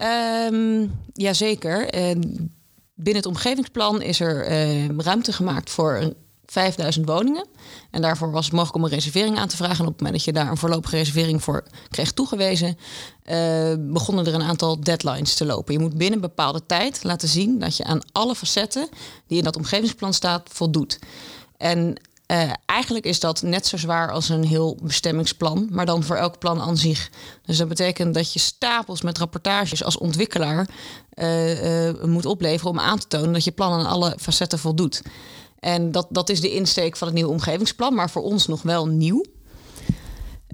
Um, 0.54 1.00
jazeker. 1.14 1.94
Binnen 3.00 3.24
het 3.24 3.32
omgevingsplan 3.32 4.02
is 4.02 4.20
er 4.20 4.46
eh, 4.46 4.90
ruimte 4.90 5.34
gemaakt 5.34 5.70
voor 5.70 6.14
5000 6.46 7.06
woningen. 7.06 7.48
En 7.92 8.02
daarvoor 8.02 8.32
was 8.32 8.46
het 8.46 8.54
mogelijk 8.54 8.78
om 8.78 8.84
een 8.84 8.90
reservering 8.90 9.38
aan 9.38 9.48
te 9.48 9.56
vragen. 9.56 9.80
En 9.80 9.86
op 9.86 9.92
het 9.92 10.02
moment 10.02 10.16
dat 10.16 10.26
je 10.26 10.42
daar 10.42 10.52
een 10.52 10.58
voorlopige 10.58 10.96
reservering 10.96 11.44
voor 11.44 11.64
kreeg 11.90 12.12
toegewezen, 12.12 12.78
uh, 13.26 13.74
begonnen 13.80 14.26
er 14.26 14.34
een 14.34 14.42
aantal 14.42 14.80
deadlines 14.80 15.34
te 15.34 15.46
lopen. 15.46 15.74
Je 15.74 15.80
moet 15.80 15.98
binnen 15.98 16.16
een 16.16 16.28
bepaalde 16.28 16.66
tijd 16.66 17.04
laten 17.04 17.28
zien 17.28 17.60
dat 17.60 17.78
je 17.78 17.84
aan 17.84 18.02
alle 18.12 18.36
facetten 18.36 18.90
die 19.28 19.38
in 19.38 19.44
dat 19.44 19.56
omgevingsplan 19.56 20.14
staat 20.14 20.50
voldoet. 20.52 21.00
En 21.58 21.96
uh, 22.28 22.52
eigenlijk 22.66 23.06
is 23.06 23.20
dat 23.20 23.42
net 23.42 23.68
zo 23.68 23.78
zwaar 23.78 24.12
als 24.12 24.30
een 24.30 24.44
heel 24.44 24.78
bestemmingsplan, 24.84 25.68
maar 25.72 25.86
dan 25.86 26.04
voor 26.04 26.16
elk 26.16 26.40
plan 26.40 26.62
aan 26.62 26.78
zich. 26.78 27.10
Dus 27.46 27.58
dat 27.58 27.68
betekent 27.68 28.14
dat 28.14 28.34
je 28.34 28.40
stapels 28.40 29.02
met 29.02 29.18
rapportages 29.18 29.84
als 29.84 29.98
ontwikkelaar 29.98 30.70
uh, 31.14 31.88
uh, 31.88 32.04
moet 32.04 32.26
opleveren 32.26 32.72
om 32.72 32.80
aan 32.80 33.00
te 33.00 33.08
tonen 33.08 33.34
dat 33.34 33.44
je 33.44 33.52
plan 33.52 33.72
aan 33.80 33.86
alle 33.86 34.16
facetten 34.20 34.60
voldoet. 34.60 35.02
En 35.60 35.92
dat, 35.92 36.08
dat 36.10 36.30
is 36.30 36.42
de 36.42 36.54
insteek 36.54 36.98
van 36.98 37.08
het 37.08 37.16
nieuwe 37.16 37.32
omgevingsplan, 37.32 37.94
maar 37.94 38.10
voor 38.10 38.24
ons 38.24 38.48
nog 38.48 38.62
wel 38.62 38.86
nieuw. 38.86 39.24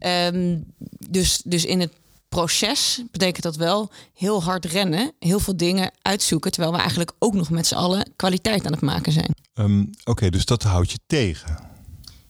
Um, 0.06 0.66
dus, 1.10 1.42
dus 1.46 1.66
in 1.66 1.80
het 1.80 1.94
proces 2.34 3.04
betekent 3.12 3.43
dat 3.43 3.56
wel 3.56 3.91
heel 4.13 4.43
hard 4.43 4.65
rennen, 4.65 5.12
heel 5.19 5.39
veel 5.39 5.58
dingen 5.58 5.91
uitzoeken, 6.02 6.52
terwijl 6.52 6.74
we 6.74 6.80
eigenlijk 6.80 7.12
ook 7.19 7.34
nog 7.34 7.50
met 7.50 7.67
z'n 7.67 7.76
allen 7.76 8.12
kwaliteit 8.15 8.65
aan 8.65 8.72
het 8.72 8.82
maken 8.82 9.12
zijn. 9.12 9.36
Um, 9.54 9.89
Oké, 10.04 10.30
dus 10.30 10.46
dat 10.46 10.63
houdt 10.63 10.91
je 10.91 11.00
tegen. 11.08 11.58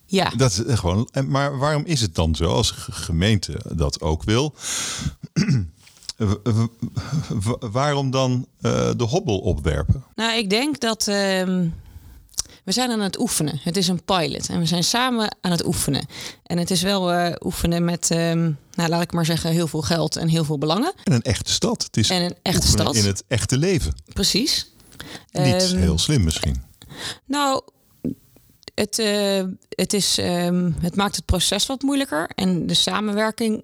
Ja. 0.05 0.29
Dat 0.29 0.63
is 0.65 0.79
gewoon. 0.79 1.09
Maar 1.27 1.57
waarom 1.57 1.85
is 1.85 2.01
het 2.01 2.15
dan 2.15 2.35
zo 2.35 2.45
als 2.45 2.71
gemeente 2.89 3.61
dat 3.75 4.01
ook 4.01 4.23
wil? 4.23 4.55
waarom 7.71 8.11
dan 8.11 8.47
uh, 8.61 8.89
de 8.97 9.03
hobbel 9.03 9.39
opwerpen? 9.39 10.03
Nou, 10.15 10.37
ik 10.37 10.49
denk 10.49 10.79
dat. 10.79 11.07
Uh, 11.07 11.59
we 12.63 12.71
zijn 12.71 12.91
aan 12.91 12.99
het 12.99 13.19
oefenen. 13.19 13.59
Het 13.63 13.77
is 13.77 13.87
een 13.87 14.03
pilot 14.03 14.49
en 14.49 14.59
we 14.59 14.65
zijn 14.65 14.83
samen 14.83 15.35
aan 15.41 15.51
het 15.51 15.65
oefenen. 15.65 16.05
En 16.43 16.57
het 16.57 16.71
is 16.71 16.81
wel 16.81 17.13
uh, 17.13 17.33
oefenen 17.39 17.85
met, 17.85 18.09
um, 18.09 18.57
nou, 18.71 18.89
laat 18.89 19.01
ik 19.01 19.11
maar 19.11 19.25
zeggen, 19.25 19.51
heel 19.51 19.67
veel 19.67 19.81
geld 19.81 20.15
en 20.15 20.27
heel 20.27 20.43
veel 20.43 20.57
belangen. 20.57 20.93
En 21.03 21.13
een 21.13 21.21
echte 21.21 21.51
stad. 21.51 21.83
Het 21.83 21.97
is 21.97 22.09
en 22.09 22.21
een 22.21 22.35
echte 22.41 22.67
stad. 22.67 22.95
In 22.95 23.05
het 23.05 23.23
echte 23.27 23.57
leven. 23.57 23.93
Precies. 24.13 24.71
Niet 25.31 25.71
um, 25.71 25.77
heel 25.77 25.97
slim 25.97 26.23
misschien. 26.23 26.63
Nou, 27.25 27.61
het, 28.75 28.99
uh, 28.99 29.43
het, 29.69 29.93
is, 29.93 30.17
um, 30.19 30.75
het 30.79 30.95
maakt 30.95 31.15
het 31.15 31.25
proces 31.25 31.65
wat 31.65 31.81
moeilijker. 31.81 32.29
En 32.35 32.67
de 32.67 32.73
samenwerking 32.73 33.63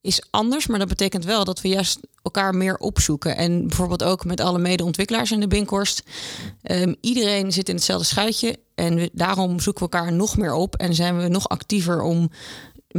is 0.00 0.26
anders. 0.30 0.66
Maar 0.66 0.78
dat 0.78 0.88
betekent 0.88 1.24
wel 1.24 1.44
dat 1.44 1.60
we 1.60 1.68
juist 1.68 2.00
elkaar 2.22 2.54
meer 2.54 2.76
opzoeken. 2.76 3.36
En 3.36 3.66
bijvoorbeeld 3.66 4.02
ook 4.02 4.24
met 4.24 4.40
alle 4.40 4.58
medeontwikkelaars 4.58 5.32
in 5.32 5.40
de 5.40 5.46
Binkhorst. 5.46 6.02
Um, 6.62 6.96
iedereen 7.00 7.52
zit 7.52 7.68
in 7.68 7.74
hetzelfde 7.74 8.06
schuitje. 8.06 8.58
En 8.74 8.94
we, 8.94 9.10
daarom 9.12 9.60
zoeken 9.60 9.84
we 9.84 9.90
elkaar 9.90 10.12
nog 10.12 10.36
meer 10.36 10.54
op. 10.54 10.76
En 10.76 10.94
zijn 10.94 11.18
we 11.18 11.28
nog 11.28 11.48
actiever 11.48 12.02
om 12.02 12.30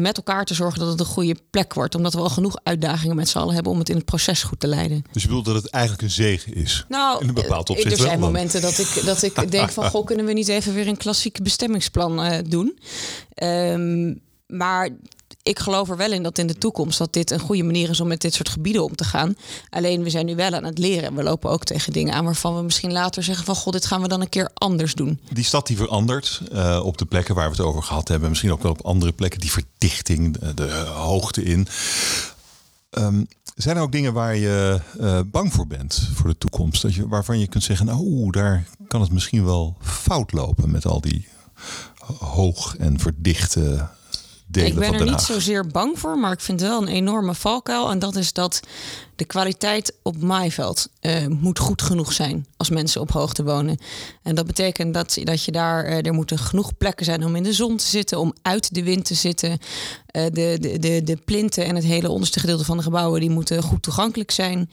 met 0.02 0.18
elkaar 0.18 0.46
te 0.46 0.54
zorgen 0.54 0.80
dat 0.80 0.90
het 0.90 1.00
een 1.00 1.06
goede 1.06 1.36
plek 1.50 1.74
wordt. 1.74 1.96
Omdat 1.96 2.14
we 2.14 2.20
al 2.20 2.30
genoeg 2.30 2.58
uitdagingen 2.64 3.16
met 3.16 3.30
z'n 3.30 3.38
allen 3.38 3.54
hebben 3.54 3.72
om 3.72 3.80
het 3.80 3.90
in 3.90 3.96
het 3.96 4.06
proces 4.06 4.44
goed 4.44 4.60
te 4.60 4.68
leiden. 4.68 5.04
Dus 5.12 5.22
je 5.22 5.28
bedoelt 5.28 5.46
dat 5.46 5.56
het 5.56 5.70
eigenlijk 5.70 6.04
een 6.04 6.12
zegen 6.12 6.54
is? 6.54 6.86
Nou, 6.90 7.22
in 7.22 7.28
een 7.28 7.34
bepaald 7.34 7.70
opzicht 7.70 7.92
er 7.92 7.98
zijn 7.98 8.20
wel 8.20 8.28
momenten 8.28 8.62
dat 8.62 8.78
ik, 8.78 9.02
dat 9.06 9.22
ik 9.22 9.52
denk 9.52 9.70
van... 9.70 9.90
goh, 9.90 10.06
kunnen 10.06 10.26
we 10.26 10.34
niet 10.34 10.48
even 10.48 10.74
weer 10.74 10.88
een 10.88 10.98
klassiek 10.98 11.44
bestemmingsplan 11.44 12.26
uh, 12.26 12.38
doen? 12.48 12.80
Um, 13.44 14.22
maar 14.48 14.90
ik 15.46 15.60
geloof 15.60 15.90
er 15.90 15.98
wel 15.98 16.12
in 16.12 16.24
dat 16.24 16.38
in 16.38 16.48
de 16.48 16.58
toekomst 16.58 16.98
dat 16.98 17.14
dit 17.14 17.32
een 17.32 17.40
goede 17.40 17.64
manier 17.64 17.90
is 17.90 18.00
om 18.00 18.08
met 18.08 18.22
dit 18.22 18.34
soort 18.34 18.50
gebieden 18.50 18.84
om 18.84 18.96
te 18.96 19.04
gaan. 19.04 19.36
Alleen 19.70 20.04
we 20.04 20.10
zijn 20.10 20.26
nu 20.26 20.36
wel 20.36 20.54
aan 20.54 20.64
het 20.64 20.78
leren. 20.78 21.16
We 21.16 21.24
lopen 21.24 21.50
ook 21.50 21.64
tegen 21.64 21.94
dingen 21.94 22.14
aan 22.14 22.26
waarvan 22.26 22.56
we 22.56 22.62
misschien 22.62 22.92
later 22.92 23.24
zeggen 23.24 23.46
van 23.46 23.56
god, 23.56 23.74
dit 23.74 23.86
gaan 23.86 24.02
we 24.02 24.08
dan 24.08 24.22
een 24.22 24.30
keer 24.30 24.50
anders 24.54 24.94
doen. 24.94 25.20
Die 25.34 25.44
stad 25.44 25.68
die 25.68 25.78
verandert 25.78 26.42
uh, 26.52 26.82
op 26.84 26.98
de 26.98 27.06
plekken 27.06 27.36
waar 27.36 27.46
we 27.46 27.56
het 27.56 27.66
over 27.66 27.84
gehad 27.84 28.08
hebben. 28.08 28.30
Misschien 28.30 28.52
ook 28.52 28.62
wel 28.62 28.72
op 28.72 28.86
andere 28.86 29.12
plekken. 29.12 29.40
Die 29.40 29.52
verdichting, 29.52 30.38
de, 30.38 30.54
de 30.54 30.72
hoogte 30.96 31.44
in. 31.44 31.68
Um, 32.92 33.28
zijn 33.56 33.78
er 33.78 33.82
ook 33.82 33.92
dingen 33.92 34.14
waar 34.14 34.36
je 34.36 34.80
uh, 35.00 35.20
bang 35.26 35.54
voor 35.54 35.68
bent 35.68 36.10
voor 36.14 36.30
de 36.30 36.38
toekomst? 36.38 36.82
Dat 36.82 36.94
je, 36.94 37.08
waarvan 37.08 37.40
je 37.40 37.48
kunt 37.48 37.64
zeggen, 37.64 37.86
nou, 37.86 38.32
daar 38.32 38.68
kan 38.88 39.02
het 39.02 39.12
misschien 39.12 39.46
wel 39.46 39.78
fout 39.82 40.32
lopen 40.32 40.72
met 40.72 40.86
al 40.86 41.02
die 41.02 41.28
hoog 42.20 42.76
en 42.78 43.00
verdichte 43.00 43.88
ik 44.56 44.76
ben 44.76 44.94
er 44.94 45.06
niet 45.06 45.22
zozeer 45.22 45.68
bang 45.68 46.00
voor, 46.00 46.18
maar 46.18 46.32
ik 46.32 46.40
vind 46.40 46.62
wel 46.62 46.82
een 46.82 46.88
enorme 46.88 47.34
valkuil. 47.34 47.90
En 47.90 48.00
dat 48.00 48.16
is 48.16 48.34
dat 48.34 48.60
de 49.16 49.26
kwaliteit 49.26 49.94
op 50.02 50.22
maaiveld 50.22 50.88
uh, 51.02 51.28
moet 51.28 51.60
goed 51.60 51.82
genoeg 51.82 52.14
zijn 52.14 52.46
als 52.58 52.70
mensen 52.70 53.02
op 53.02 53.12
hoogte 53.12 53.44
wonen. 53.44 53.78
En 54.24 54.36
dat 54.36 54.46
betekent 54.46 54.94
dat, 54.94 55.18
dat 55.24 55.44
je 55.44 55.52
daar, 55.52 55.86
uh, 55.86 56.06
er 56.06 56.14
moeten 56.14 56.38
genoeg 56.38 56.78
plekken 56.78 57.06
zijn 57.06 57.26
om 57.26 57.36
in 57.36 57.44
de 57.44 57.54
zon 57.54 57.78
te 57.78 57.88
zitten, 57.88 58.20
om 58.20 58.34
uit 58.42 58.74
de 58.74 58.84
wind 58.84 59.06
te 59.06 59.14
zitten. 59.14 59.50
Uh, 59.50 59.58
de, 60.32 60.58
de, 60.60 60.80
de, 60.80 61.02
de 61.04 61.18
plinten 61.26 61.66
en 61.66 61.76
het 61.76 61.84
hele 61.84 62.10
onderste 62.10 62.40
gedeelte 62.40 62.66
van 62.66 62.78
de 62.78 62.84
gebouwen 62.84 63.20
die 63.20 63.30
moeten 63.30 63.64
goed 63.64 63.84
toegankelijk 63.84 64.32
zijn. 64.32 64.70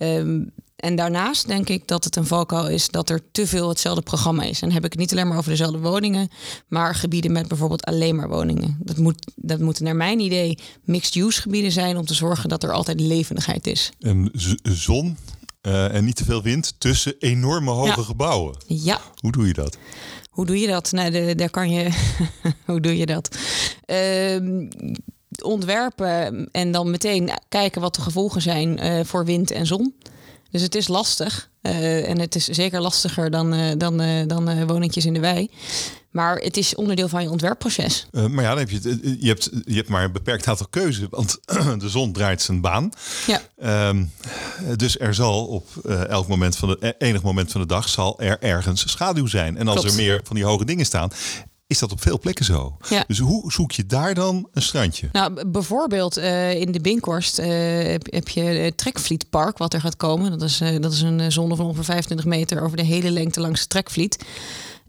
Um, 0.00 0.52
en 0.76 0.96
daarnaast 0.96 1.46
denk 1.46 1.68
ik 1.68 1.88
dat 1.88 2.04
het 2.04 2.16
een 2.16 2.26
valkuil 2.26 2.68
is 2.68 2.88
dat 2.88 3.10
er 3.10 3.20
te 3.32 3.46
veel 3.46 3.68
hetzelfde 3.68 4.02
programma 4.02 4.42
is. 4.42 4.60
En 4.60 4.66
dan 4.66 4.76
heb 4.76 4.84
ik 4.84 4.90
het 4.90 5.00
niet 5.00 5.12
alleen 5.12 5.28
maar 5.28 5.38
over 5.38 5.50
dezelfde 5.50 5.78
woningen, 5.78 6.28
maar 6.68 6.94
gebieden 6.94 7.32
met 7.32 7.48
bijvoorbeeld 7.48 7.84
alleen 7.84 8.16
maar 8.16 8.28
woningen. 8.28 8.76
Dat, 8.80 8.96
moet, 8.96 9.32
dat 9.36 9.60
moeten 9.60 9.84
naar 9.84 9.96
mijn 9.96 10.20
idee 10.20 10.58
mixed-use 10.84 11.40
gebieden 11.40 11.72
zijn 11.72 11.96
om 11.96 12.04
te 12.04 12.14
zorgen 12.14 12.48
dat 12.48 12.62
er 12.62 12.72
altijd 12.72 13.00
levendigheid 13.00 13.66
is. 13.66 13.92
En 14.00 14.30
zon 14.62 15.16
uh, 15.66 15.94
en 15.94 16.04
niet 16.04 16.16
te 16.16 16.24
veel 16.24 16.42
wind 16.42 16.74
tussen 16.78 17.14
enorme 17.18 17.70
hoge 17.70 18.00
ja. 18.00 18.02
gebouwen. 18.02 18.56
Ja. 18.66 19.00
Hoe 19.20 19.32
doe 19.32 19.46
je 19.46 19.52
dat? 19.52 19.78
Hoe 20.30 20.46
doe 20.46 20.58
je 20.58 20.66
dat? 20.66 20.92
Nou, 20.92 21.10
de, 21.10 21.34
daar 21.34 21.50
kan 21.50 21.70
je. 21.70 21.90
Hoe 22.66 22.80
doe 22.80 22.96
je 22.96 23.06
dat? 23.06 23.36
Uh, 23.86 24.68
ontwerpen 25.42 26.48
en 26.52 26.72
dan 26.72 26.90
meteen 26.90 27.30
kijken 27.48 27.80
wat 27.80 27.94
de 27.94 28.00
gevolgen 28.00 28.42
zijn 28.42 28.84
uh, 28.84 29.04
voor 29.04 29.24
wind 29.24 29.50
en 29.50 29.66
zon. 29.66 29.94
Dus 30.54 30.62
het 30.62 30.74
is 30.74 30.88
lastig. 30.88 31.50
Uh, 31.62 32.08
en 32.08 32.18
het 32.18 32.34
is 32.34 32.44
zeker 32.44 32.80
lastiger 32.80 33.30
dan, 33.30 33.54
uh, 33.54 33.72
dan, 33.76 34.02
uh, 34.02 34.26
dan 34.26 34.66
woningjes 34.66 35.04
in 35.04 35.12
de 35.14 35.20
wei. 35.20 35.50
Maar 36.10 36.36
het 36.36 36.56
is 36.56 36.74
onderdeel 36.74 37.08
van 37.08 37.22
je 37.22 37.30
ontwerpproces. 37.30 38.06
maar 38.10 38.44
ja, 38.44 38.48
dan 38.48 38.58
heb 38.58 38.70
je, 38.70 39.16
je, 39.20 39.28
hebt, 39.28 39.50
je 39.64 39.74
hebt 39.74 39.88
maar 39.88 40.04
een 40.04 40.12
beperkt 40.12 40.48
aantal 40.48 40.66
keuzes. 40.70 41.06
Want 41.10 41.38
de 41.78 41.88
zon 41.88 42.12
draait 42.12 42.42
zijn 42.42 42.60
baan. 42.60 42.90
Ja. 43.26 43.88
Um, 43.88 44.12
dus 44.76 44.98
er 44.98 45.14
zal 45.14 45.46
op 45.46 45.76
elk 46.08 46.28
moment 46.28 46.56
van 46.56 46.68
de, 46.68 46.94
enig 46.98 47.22
moment 47.22 47.52
van 47.52 47.60
de 47.60 47.66
dag 47.66 47.88
zal 47.88 48.20
er 48.20 48.38
ergens 48.40 48.90
schaduw 48.90 49.26
zijn. 49.26 49.56
En 49.56 49.68
als 49.68 49.80
Klopt. 49.80 49.96
er 49.96 50.02
meer 50.02 50.20
van 50.24 50.36
die 50.36 50.44
hoge 50.44 50.64
dingen 50.64 50.86
staan, 50.86 51.10
is 51.66 51.78
dat 51.78 51.92
op 51.92 52.02
veel 52.02 52.18
plekken 52.18 52.44
zo. 52.44 52.76
Ja. 52.88 53.04
Dus 53.06 53.18
hoe 53.18 53.52
zoek 53.52 53.72
je 53.72 53.86
daar 53.86 54.14
dan 54.14 54.48
een 54.52 54.62
strandje? 54.62 55.08
Nou, 55.12 55.48
bijvoorbeeld 55.48 56.18
uh, 56.18 56.54
in 56.60 56.72
de 56.72 56.80
Binkhorst 56.80 57.38
uh, 57.38 57.46
heb, 57.82 58.12
heb, 58.12 58.28
je 58.28 58.40
het 58.40 58.76
Trekvlietpark 58.76 59.58
wat 59.58 59.74
er 59.74 59.80
gaat 59.80 59.96
komen. 59.96 60.30
Dat 60.30 60.42
is, 60.42 60.60
uh, 60.60 60.80
dat 60.80 60.92
is 60.92 61.00
een 61.00 61.32
zone 61.32 61.56
van 61.56 61.66
ongeveer 61.66 61.84
25 61.84 62.26
meter 62.26 62.62
over 62.62 62.76
de 62.76 62.84
hele 62.84 63.10
lengte 63.10 63.40
langs 63.40 63.60
de 63.60 63.66
Trekvliet. 63.66 64.24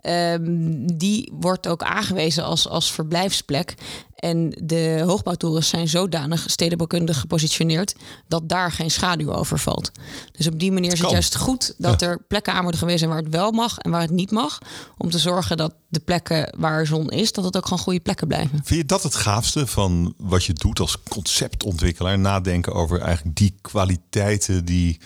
Um, 0.02 0.98
die 0.98 1.32
wordt 1.40 1.68
ook 1.68 1.84
aangewezen 1.84 2.44
als, 2.44 2.68
als 2.68 2.92
verblijfsplek. 2.92 3.76
En 4.16 4.50
de 4.64 5.04
hoogbouwtorens 5.06 5.70
zijn 5.70 5.88
zodanig 5.88 6.46
stedenbouwkundig 6.48 7.20
gepositioneerd 7.20 7.96
dat 8.28 8.50
daar 8.50 8.72
geen 8.72 8.92
schaduw 8.92 9.34
over 9.34 9.60
valt. 9.60 9.92
Dus 10.32 10.48
op 10.48 10.60
die 10.60 10.72
manier 10.72 10.94
is 10.94 11.00
het 11.00 11.12
juist 11.12 11.36
goed 11.36 11.74
dat 11.78 12.00
ja. 12.00 12.08
er 12.08 12.20
plekken 12.28 12.54
aan 12.54 12.62
worden 12.62 12.80
gewezen 12.80 13.10
waar 13.10 13.18
het 13.18 13.30
wel 13.30 13.52
mag 13.52 13.78
en 13.78 13.92
waar 13.92 14.02
het 14.02 14.12
niet 14.12 14.32
mag. 14.32 14.60
Om 14.98 15.10
te 15.10 15.20
zorgen 15.20 15.58
dat 15.58 15.74
de 15.88 16.00
plekken 16.00 16.54
waar 16.58 16.86
zon 16.86 17.10
is, 17.10 17.32
dat 17.32 17.44
het 17.44 17.58
ook 17.58 17.64
gewoon 17.64 17.80
goede 17.80 18.00
plekken 18.00 18.28
blijven. 18.28 18.62
Vind 18.64 18.80
je 18.80 18.86
dat 18.86 19.04
het 19.04 19.16
gaafste 19.16 19.68
van 19.68 20.14
wat 20.18 20.44
je 20.44 20.54
doet 20.54 20.80
als 20.80 20.98
conceptontwikkelaar? 21.10 22.20
Nadenken 22.20 22.74
over 22.74 23.02
eigenlijk 23.02 23.38
die 23.38 23.56
kwaliteiten 23.62 24.66
die 24.66 25.00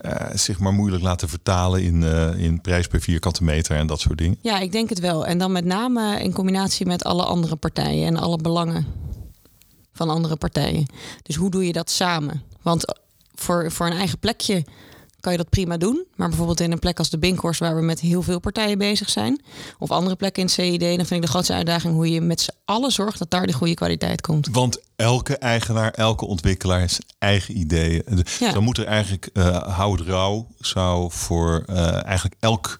uh, 0.00 0.12
zich 0.34 0.58
maar 0.58 0.72
moeilijk 0.72 1.02
laten 1.02 1.28
vertalen 1.28 1.82
in, 1.82 2.02
uh, 2.02 2.38
in 2.38 2.60
prijs 2.60 2.86
per 2.86 3.00
vierkante 3.00 3.44
meter 3.44 3.76
en 3.76 3.86
dat 3.86 4.00
soort 4.00 4.18
dingen? 4.18 4.38
Ja, 4.40 4.58
ik 4.58 4.72
denk 4.72 4.88
het 4.88 5.00
wel. 5.00 5.26
En 5.26 5.38
dan 5.38 5.52
met 5.52 5.64
name 5.64 6.22
in 6.22 6.32
combinatie 6.32 6.86
met 6.86 7.04
alle 7.04 7.24
andere 7.24 7.56
partijen 7.56 8.06
en 8.06 8.16
alle 8.16 8.36
belangen 8.48 8.86
van 9.92 10.08
andere 10.08 10.36
partijen. 10.36 10.86
Dus 11.22 11.36
hoe 11.36 11.50
doe 11.50 11.66
je 11.66 11.72
dat 11.72 11.90
samen? 11.90 12.42
Want 12.62 12.84
voor, 13.34 13.72
voor 13.72 13.86
een 13.86 13.96
eigen 13.96 14.18
plekje 14.18 14.64
kan 15.20 15.32
je 15.32 15.38
dat 15.38 15.48
prima 15.48 15.76
doen. 15.76 16.06
Maar 16.16 16.28
bijvoorbeeld 16.28 16.60
in 16.60 16.72
een 16.72 16.78
plek 16.78 16.98
als 16.98 17.10
de 17.10 17.18
Binkhorst, 17.18 17.60
waar 17.60 17.76
we 17.76 17.82
met 17.82 18.00
heel 18.00 18.22
veel 18.22 18.38
partijen 18.38 18.78
bezig 18.78 19.10
zijn, 19.10 19.42
of 19.78 19.90
andere 19.90 20.16
plekken 20.16 20.42
in 20.42 20.48
het 20.48 20.54
CID, 20.54 20.80
dan 20.80 21.06
vind 21.06 21.10
ik 21.10 21.22
de 21.22 21.28
grootste 21.28 21.52
uitdaging 21.52 21.94
hoe 21.94 22.10
je 22.10 22.20
met 22.20 22.40
z'n 22.40 22.54
allen 22.64 22.90
zorgt 22.90 23.18
dat 23.18 23.30
daar 23.30 23.46
de 23.46 23.52
goede 23.52 23.74
kwaliteit 23.74 24.20
komt. 24.20 24.48
Want 24.52 24.80
elke 24.96 25.36
eigenaar, 25.36 25.90
elke 25.90 26.26
ontwikkelaar 26.26 26.80
heeft 26.80 27.04
eigen 27.18 27.58
ideeën. 27.58 28.24
Ja. 28.38 28.52
Dan 28.52 28.62
moet 28.62 28.78
er 28.78 28.86
eigenlijk, 28.86 29.30
uh, 29.32 29.56
houd 29.56 30.00
rauw, 30.00 30.46
zou 30.60 31.10
voor 31.12 31.64
uh, 31.66 32.04
eigenlijk 32.04 32.36
elk 32.40 32.78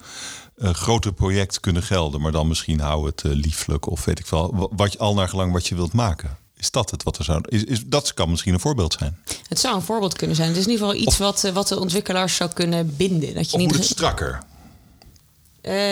uh, 0.59 0.71
groter 0.71 1.13
project 1.13 1.61
kunnen 1.61 1.83
gelden. 1.83 2.21
Maar 2.21 2.33
dan 2.33 2.49
misschien 2.49 2.81
hou 2.81 3.07
het 3.07 3.23
uh, 3.27 3.33
lieflijk 3.33 3.91
of 3.91 4.05
weet 4.05 4.19
ik 4.19 4.27
wel. 4.27 4.71
Wat, 4.73 4.99
al 4.99 5.15
naar 5.15 5.29
gelang 5.29 5.53
wat 5.53 5.67
je 5.67 5.75
wilt 5.75 5.93
maken. 5.93 6.37
Is 6.57 6.71
dat 6.71 6.91
het 6.91 7.03
wat 7.03 7.19
er 7.19 7.25
zou... 7.25 7.41
Is, 7.49 7.65
is, 7.65 7.85
dat 7.87 8.15
kan 8.15 8.31
misschien 8.31 8.55
een 8.55 8.61
voorbeeld 8.61 8.93
zijn. 8.93 9.19
Het 9.49 9.59
zou 9.59 9.75
een 9.75 9.83
voorbeeld 9.83 10.17
kunnen 10.17 10.37
zijn. 10.37 10.49
Het 10.49 10.57
is 10.57 10.65
in 10.65 10.71
ieder 10.71 10.87
geval 10.87 11.01
iets 11.01 11.13
of, 11.13 11.19
wat, 11.19 11.51
wat 11.53 11.69
de 11.69 11.81
ontwikkelaars 11.81 12.37
zou 12.37 12.51
kunnen 12.51 12.97
binden. 12.97 13.35
Dat 13.35 13.51
je 13.51 13.57
niet 13.57 13.67
moet 13.67 13.77
het 13.77 13.87
strakker? 13.87 14.43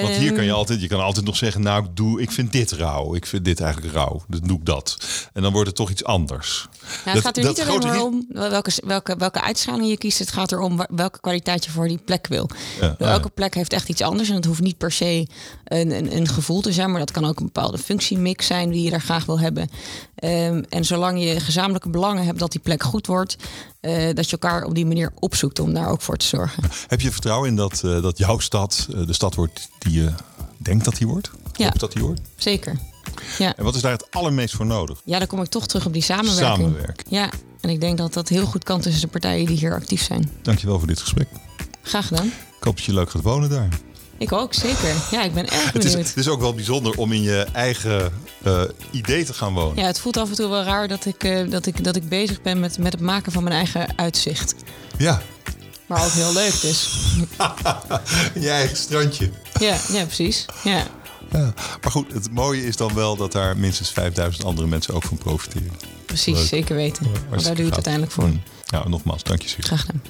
Want 0.03 0.15
hier 0.15 0.33
kan 0.33 0.45
je 0.45 0.53
altijd, 0.53 0.81
je 0.81 0.87
kan 0.87 1.01
altijd 1.01 1.27
nog 1.27 1.37
zeggen, 1.37 1.62
nou 1.62 1.85
ik 1.85 1.97
doe, 1.97 2.21
ik 2.21 2.31
vind 2.31 2.53
dit 2.53 2.73
rauw, 2.73 3.15
ik 3.15 3.27
vind 3.27 3.45
dit 3.45 3.61
eigenlijk 3.61 3.95
rauw, 3.95 4.23
dus 4.29 4.41
doe 4.41 4.59
ik 4.59 4.65
dat. 4.65 4.99
En 5.33 5.43
dan 5.43 5.53
wordt 5.53 5.67
het 5.67 5.77
toch 5.77 5.91
iets 5.91 6.05
anders. 6.05 6.69
Nou, 6.81 6.93
het 7.05 7.15
dat, 7.15 7.23
gaat 7.23 7.37
er 7.37 7.45
niet 7.45 7.61
alleen 7.61 7.79
maar 7.79 8.03
om 8.03 8.27
welke, 8.29 8.73
welke, 8.85 9.17
welke 9.17 9.43
uitschaling 9.43 9.89
je 9.89 9.97
kiest. 9.97 10.19
Het 10.19 10.31
gaat 10.31 10.53
erom 10.53 10.87
welke 10.91 11.21
kwaliteit 11.21 11.65
je 11.65 11.71
voor 11.71 11.89
die 11.89 12.01
plek 12.05 12.27
wil. 12.27 12.49
Ja, 12.81 12.97
elke 12.99 13.29
plek 13.29 13.55
heeft 13.55 13.73
echt 13.73 13.89
iets 13.89 14.03
anders 14.03 14.29
en 14.29 14.35
het 14.35 14.45
hoeft 14.45 14.61
niet 14.61 14.79
per 14.79 14.93
se 14.93 15.27
een, 15.65 15.91
een, 15.91 16.17
een 16.17 16.29
gevoel 16.29 16.61
te 16.61 16.73
zijn, 16.73 16.91
maar 16.91 17.01
dat 17.01 17.11
kan 17.11 17.25
ook 17.25 17.39
een 17.39 17.45
bepaalde 17.45 17.79
functiemix 17.79 18.47
zijn 18.47 18.71
die 18.71 18.83
je 18.83 18.91
daar 18.91 19.01
graag 19.01 19.25
wil 19.25 19.41
hebben. 19.41 19.71
Um, 20.24 20.64
en 20.68 20.85
zolang 20.85 21.22
je 21.22 21.40
gezamenlijke 21.40 21.88
belangen 21.88 22.24
hebt 22.24 22.38
dat 22.38 22.52
die 22.52 22.61
plek 22.61 22.83
goed 22.83 23.07
wordt, 23.07 23.37
uh, 23.81 24.14
dat 24.14 24.31
je 24.31 24.38
elkaar 24.38 24.64
op 24.64 24.74
die 24.74 24.87
manier 24.87 25.12
opzoekt 25.14 25.59
om 25.59 25.74
daar 25.74 25.88
ook 25.88 26.00
voor 26.00 26.16
te 26.16 26.26
zorgen. 26.26 26.62
Heb 26.87 27.00
je 27.00 27.11
vertrouwen 27.11 27.48
in 27.48 27.57
dat, 27.57 27.83
uh, 27.85 28.02
dat 28.02 28.18
jouw 28.18 28.38
stad 28.38 28.87
uh, 28.90 29.07
de 29.07 29.12
stad 29.12 29.35
wordt 29.35 29.68
die 29.79 29.92
je 29.92 30.12
denkt 30.57 30.85
dat 30.85 30.96
die 30.96 31.07
wordt? 31.07 31.31
Ja, 31.52 31.70
dat 31.70 31.92
die 31.92 32.02
wordt? 32.02 32.20
Zeker. 32.37 32.79
Ja. 33.38 33.57
En 33.57 33.64
wat 33.64 33.74
is 33.74 33.83
daar 33.83 33.92
het 33.92 34.11
allermeest 34.11 34.55
voor 34.55 34.66
nodig? 34.66 35.00
Ja, 35.05 35.18
dan 35.18 35.26
kom 35.26 35.42
ik 35.42 35.48
toch 35.48 35.66
terug 35.66 35.87
op 35.87 35.92
die 35.92 36.02
samenwerking. 36.02 36.57
Samenwerking. 36.57 37.07
Ja, 37.09 37.31
en 37.61 37.70
ik 37.70 37.81
denk 37.81 37.98
dat 37.98 38.12
dat 38.12 38.29
heel 38.29 38.46
goed 38.46 38.64
kan 38.64 38.81
tussen 38.81 39.02
de 39.02 39.09
partijen 39.09 39.46
die 39.46 39.57
hier 39.57 39.74
actief 39.74 40.02
zijn. 40.02 40.31
Dankjewel 40.42 40.79
voor 40.79 40.88
dit 40.88 41.00
gesprek. 41.00 41.29
Graag 41.83 42.07
gedaan. 42.07 42.26
Ik 42.26 42.64
hoop 42.64 42.76
dat 42.76 42.85
je 42.85 42.92
leuk 42.92 43.11
gaat 43.11 43.22
wonen 43.22 43.50
daar. 43.50 43.68
Ik 44.18 44.33
ook, 44.33 44.55
zeker. 44.55 44.94
Ja, 45.11 45.22
ik 45.22 45.35
ben 45.35 45.48
erg 45.48 45.72
benieuwd. 45.72 45.92
Het 45.92 46.02
is, 46.05 46.09
het 46.09 46.16
is 46.16 46.29
ook 46.29 46.40
wel 46.40 46.55
bijzonder 46.55 46.96
om 46.96 47.12
in 47.12 47.22
je 47.22 47.46
eigen 47.52 48.12
uh, 48.46 48.62
idee 48.90 49.24
te 49.24 49.35
gaan 49.35 49.52
wonen. 49.55 49.76
Ja, 49.76 49.87
het 49.87 50.00
voelt 50.00 50.16
af 50.16 50.29
en 50.29 50.35
toe 50.35 50.48
wel 50.48 50.62
raar 50.62 50.88
dat 50.88 51.05
ik, 51.05 51.24
uh, 51.24 51.50
dat 51.50 51.66
ik, 51.66 51.85
dat 51.85 51.96
ik 51.96 52.09
bezig 52.09 52.42
ben 52.42 52.61
met, 52.61 52.79
met 52.79 52.92
het 52.92 53.00
maken 53.00 53.33
van 53.33 53.42
mijn 53.42 53.57
eigen 53.57 53.98
uitzicht. 53.98 54.55
Ja. 54.98 55.22
Maar 55.87 56.05
ook 56.05 56.11
heel 56.11 56.33
leuk 56.33 56.61
dus. 56.61 56.88
je 58.44 58.50
eigen 58.50 58.76
strandje. 58.76 59.31
Ja, 59.61 59.76
ja 59.92 60.05
precies. 60.05 60.44
Ja. 60.64 60.87
Ja, 61.31 61.55
maar 61.83 61.90
goed, 61.90 62.12
het 62.12 62.33
mooie 62.33 62.66
is 62.66 62.76
dan 62.76 62.94
wel 62.94 63.16
dat 63.16 63.33
daar 63.33 63.57
minstens 63.57 63.90
5000 63.90 64.44
andere 64.44 64.66
mensen 64.66 64.94
ook 64.94 65.02
van 65.02 65.18
profiteren. 65.18 65.72
Precies, 66.07 66.38
Leuk. 66.38 66.46
zeker 66.46 66.76
weten. 66.76 67.05
Ja, 67.05 67.20
Maar 67.31 67.42
daar 67.42 67.55
doe 67.55 67.57
je 67.57 67.64
het 67.64 67.74
uiteindelijk 67.74 68.12
voor. 68.12 68.24
Mm. 68.24 68.42
Ja, 68.66 68.88
nogmaals, 68.88 69.22
dank 69.22 69.42
je 69.42 69.48
Suus. 69.48 69.64
Graag 69.64 69.81
gedaan. 69.81 70.02